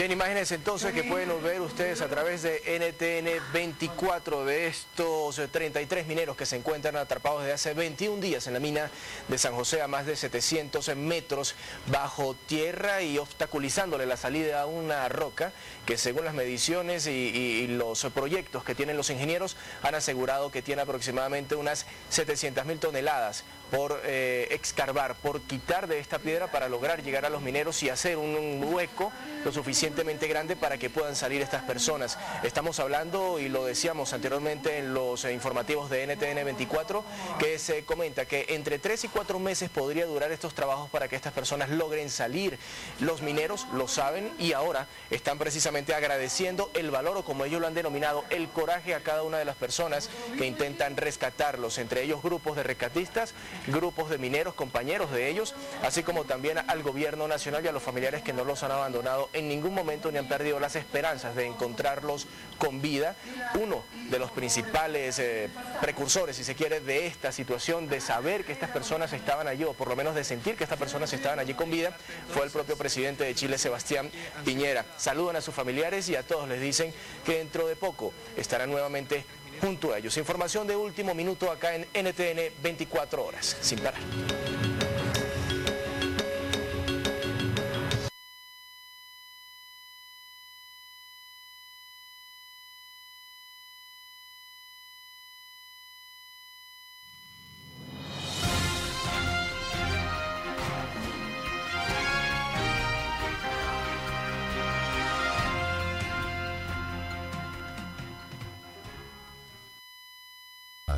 Bien, 0.00 0.12
imágenes 0.12 0.50
entonces 0.52 0.94
que 0.94 1.04
pueden 1.04 1.28
ver 1.42 1.60
ustedes 1.60 2.00
a 2.00 2.08
través 2.08 2.40
de 2.40 2.62
NTN 2.64 3.52
24 3.52 4.46
de 4.46 4.66
estos 4.68 5.42
33 5.52 6.06
mineros 6.06 6.38
que 6.38 6.46
se 6.46 6.56
encuentran 6.56 6.96
atrapados 6.96 7.42
desde 7.42 7.52
hace 7.52 7.74
21 7.74 8.18
días 8.18 8.46
en 8.46 8.54
la 8.54 8.60
mina 8.60 8.90
de 9.28 9.36
San 9.36 9.54
José 9.54 9.82
a 9.82 9.88
más 9.88 10.06
de 10.06 10.16
700 10.16 10.96
metros 10.96 11.54
bajo 11.88 12.34
tierra 12.46 13.02
y 13.02 13.18
obstaculizándole 13.18 14.06
la 14.06 14.16
salida 14.16 14.62
a 14.62 14.66
una 14.66 15.06
roca 15.10 15.52
que 15.84 15.98
según 15.98 16.24
las 16.24 16.32
mediciones 16.32 17.06
y, 17.06 17.66
los 17.66 18.06
proyectos 18.14 18.64
que 18.64 18.74
tienen 18.74 18.96
los 18.96 19.10
ingenieros 19.10 19.58
han 19.82 19.94
asegurado 19.94 20.50
que 20.50 20.62
tiene 20.62 20.80
aproximadamente 20.80 21.56
unas 21.56 21.84
700 22.08 22.64
mil 22.64 22.78
toneladas 22.78 23.44
por 23.70 24.00
eh, 24.04 24.48
excavar, 24.50 25.14
por 25.14 25.40
quitar 25.42 25.86
de 25.86 26.00
esta 26.00 26.18
piedra 26.18 26.50
para 26.50 26.68
lograr 26.68 27.02
llegar 27.02 27.24
a 27.24 27.30
los 27.30 27.40
mineros 27.40 27.82
y 27.82 27.88
hacer 27.88 28.16
un, 28.16 28.62
hueco 28.62 29.12
lo 29.44 29.52
suficientemente 29.90 30.28
grande 30.28 30.54
para 30.54 30.78
que 30.78 30.88
puedan 30.88 31.16
salir 31.16 31.42
estas 31.42 31.64
personas. 31.64 32.16
Estamos 32.44 32.78
hablando, 32.78 33.40
y 33.40 33.48
lo 33.48 33.64
decíamos 33.64 34.12
anteriormente 34.12 34.78
en 34.78 34.94
los 34.94 35.24
eh, 35.24 35.32
informativos 35.32 35.90
de 35.90 36.06
NTN 36.06 36.44
24, 36.44 37.02
que 37.40 37.58
se 37.58 37.84
comenta 37.84 38.24
que 38.24 38.46
entre 38.50 38.78
3 38.78 39.04
y 39.04 39.08
4 39.08 39.38
meses 39.40 39.68
podría 39.68 40.06
durar 40.06 40.30
estos 40.30 40.54
trabajos 40.54 40.88
para 40.90 41.08
que 41.08 41.16
estas 41.16 41.32
personas 41.32 41.70
logren 41.70 42.08
salir. 42.08 42.56
Los 43.00 43.20
mineros 43.20 43.66
lo 43.74 43.88
saben 43.88 44.30
y 44.38 44.52
ahora 44.52 44.86
están 45.10 45.38
precisamente 45.38 45.92
agradeciendo 45.92 46.70
el 46.74 46.92
valor, 46.92 47.16
o 47.16 47.24
como 47.24 47.44
ellos 47.44 47.60
lo 47.60 47.66
han 47.66 47.74
denominado, 47.74 48.24
el 48.30 48.48
coraje 48.48 48.94
a 48.94 49.02
cada 49.02 49.24
una 49.24 49.38
de 49.38 49.44
las 49.44 49.56
personas 49.56 50.08
que 50.38 50.46
intentan 50.46 50.96
rescatarlos, 50.96 51.78
entre 51.78 52.04
ellos 52.04 52.22
grupos 52.22 52.54
de 52.54 52.62
rescatistas, 52.62 53.34
grupos 53.66 54.08
de 54.08 54.18
mineros, 54.18 54.54
compañeros 54.54 55.10
de 55.10 55.28
ellos, 55.28 55.54
así 55.82 56.04
como 56.04 56.24
también 56.24 56.58
al 56.58 56.82
gobierno 56.84 57.26
nacional 57.26 57.64
y 57.64 57.68
a 57.68 57.72
los 57.72 57.82
familiares 57.82 58.22
que 58.22 58.32
no 58.32 58.44
los 58.44 58.62
han 58.62 58.70
abandonado 58.70 59.30
en 59.32 59.48
ningún 59.48 59.74
momento 59.74 59.79
ni 59.84 60.18
han 60.18 60.28
perdido 60.28 60.60
las 60.60 60.76
esperanzas 60.76 61.34
de 61.34 61.46
encontrarlos 61.46 62.26
con 62.58 62.80
vida. 62.82 63.16
Uno 63.54 63.82
de 64.10 64.18
los 64.18 64.30
principales 64.30 65.18
eh, 65.18 65.48
precursores, 65.80 66.36
si 66.36 66.44
se 66.44 66.54
quiere, 66.54 66.80
de 66.80 67.06
esta 67.06 67.32
situación, 67.32 67.88
de 67.88 68.00
saber 68.00 68.44
que 68.44 68.52
estas 68.52 68.70
personas 68.70 69.12
estaban 69.12 69.48
allí, 69.48 69.64
o 69.64 69.72
por 69.72 69.88
lo 69.88 69.96
menos 69.96 70.14
de 70.14 70.24
sentir 70.24 70.56
que 70.56 70.64
estas 70.64 70.78
personas 70.78 71.12
estaban 71.12 71.38
allí 71.38 71.54
con 71.54 71.70
vida, 71.70 71.96
fue 72.32 72.44
el 72.44 72.50
propio 72.50 72.76
presidente 72.76 73.24
de 73.24 73.34
Chile, 73.34 73.58
Sebastián 73.58 74.10
Piñera. 74.44 74.84
Saludan 74.96 75.36
a 75.36 75.40
sus 75.40 75.54
familiares 75.54 76.08
y 76.08 76.16
a 76.16 76.22
todos 76.22 76.48
les 76.48 76.60
dicen 76.60 76.92
que 77.24 77.38
dentro 77.38 77.66
de 77.66 77.76
poco 77.76 78.12
estarán 78.36 78.70
nuevamente 78.70 79.24
junto 79.60 79.92
a 79.92 79.98
ellos. 79.98 80.16
Información 80.16 80.66
de 80.66 80.76
último 80.76 81.14
minuto 81.14 81.50
acá 81.50 81.74
en 81.74 81.82
NTN 81.94 82.62
24 82.62 83.24
horas, 83.24 83.56
sin 83.60 83.78
parar. 83.78 84.00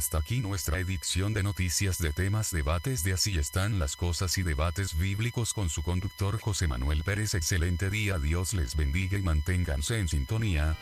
Hasta 0.03 0.19
aquí 0.19 0.41
nuestra 0.41 0.81
edición 0.81 1.33
de 1.33 1.45
noticias 1.45 1.99
de 1.99 2.13
temas 2.13 2.51
debates 2.51 3.05
de 3.05 3.13
Así 3.13 3.39
están 3.39 3.79
las 3.79 3.95
cosas 3.95 4.37
y 4.37 4.43
debates 4.43 4.99
bíblicos 4.99 5.55
con 5.55 5.71
su 5.71 5.85
conductor 5.85 6.41
José 6.41 6.67
Manuel 6.67 7.05
Pérez. 7.05 7.35
Excelente 7.35 7.89
día, 7.89 8.19
Dios 8.19 8.53
les 8.53 8.75
bendiga 8.75 9.17
y 9.17 9.23
manténganse 9.23 10.01
en 10.01 10.09
sintonía. 10.09 10.77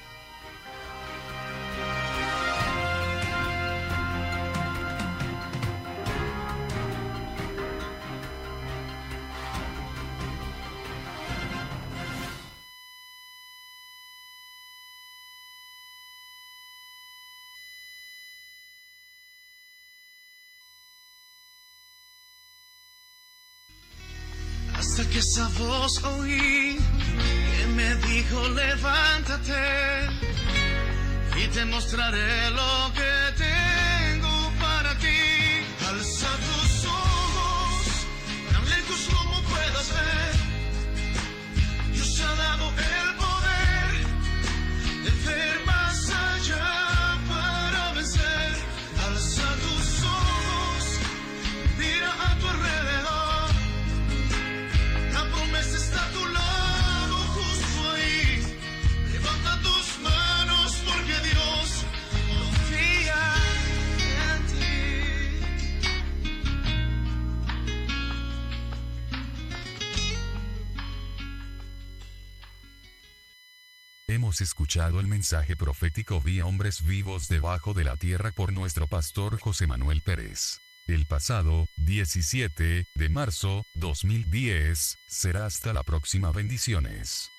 Escuchado 74.61 75.01
el 75.01 75.07
mensaje 75.07 75.57
profético 75.57 76.21
vía 76.21 76.45
hombres 76.45 76.85
vivos 76.85 77.29
debajo 77.29 77.73
de 77.73 77.83
la 77.83 77.97
tierra 77.97 78.31
por 78.31 78.53
nuestro 78.53 78.87
pastor 78.89 79.41
José 79.41 79.67
Manuel 79.67 80.03
Pérez. 80.03 80.61
El 80.87 81.07
pasado 81.07 81.67
17 81.79 82.85
de 82.95 83.09
marzo 83.09 83.65
2010 83.73 84.99
será 85.07 85.47
hasta 85.47 85.73
la 85.73 85.83
próxima 85.83 86.31
bendiciones. 86.31 87.33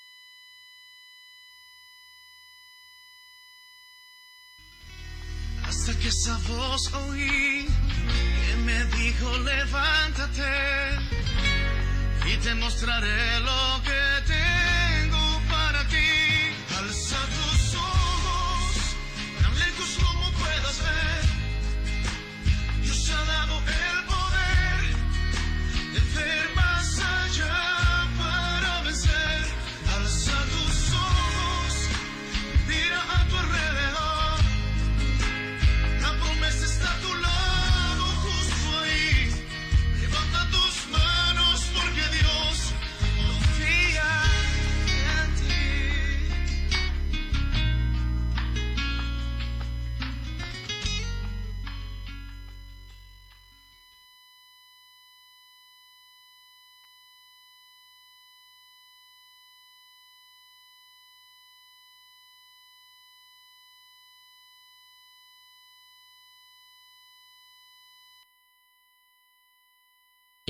Hasta 5.63 5.99
que 5.99 6.07
esa 6.07 6.39
voz 6.47 6.91
oí 6.91 7.67
que 7.67 8.55
me 8.65 8.85
dijo 8.97 9.37
levántate 9.37 10.41
y 12.33 12.37
te 12.37 12.55
mostraré 12.55 13.39
lo 13.41 13.83
que 13.83 14.00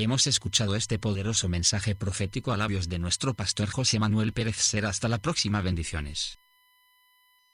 Hemos 0.03 0.25
escuchado 0.25 0.75
este 0.75 0.97
poderoso 0.97 1.47
mensaje 1.47 1.93
profético 1.93 2.51
a 2.51 2.57
labios 2.57 2.89
de 2.89 2.97
nuestro 2.97 3.35
pastor 3.35 3.69
José 3.69 3.99
Manuel 3.99 4.33
Pérez. 4.33 4.55
Será 4.55 4.89
hasta 4.89 5.07
la 5.07 5.19
próxima 5.19 5.61
bendiciones. 5.61 6.39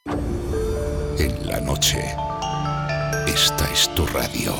En 0.06 1.46
la 1.46 1.60
noche, 1.60 2.00
esta 3.28 3.70
es 3.70 3.94
tu 3.96 4.06
radio. 4.06 4.56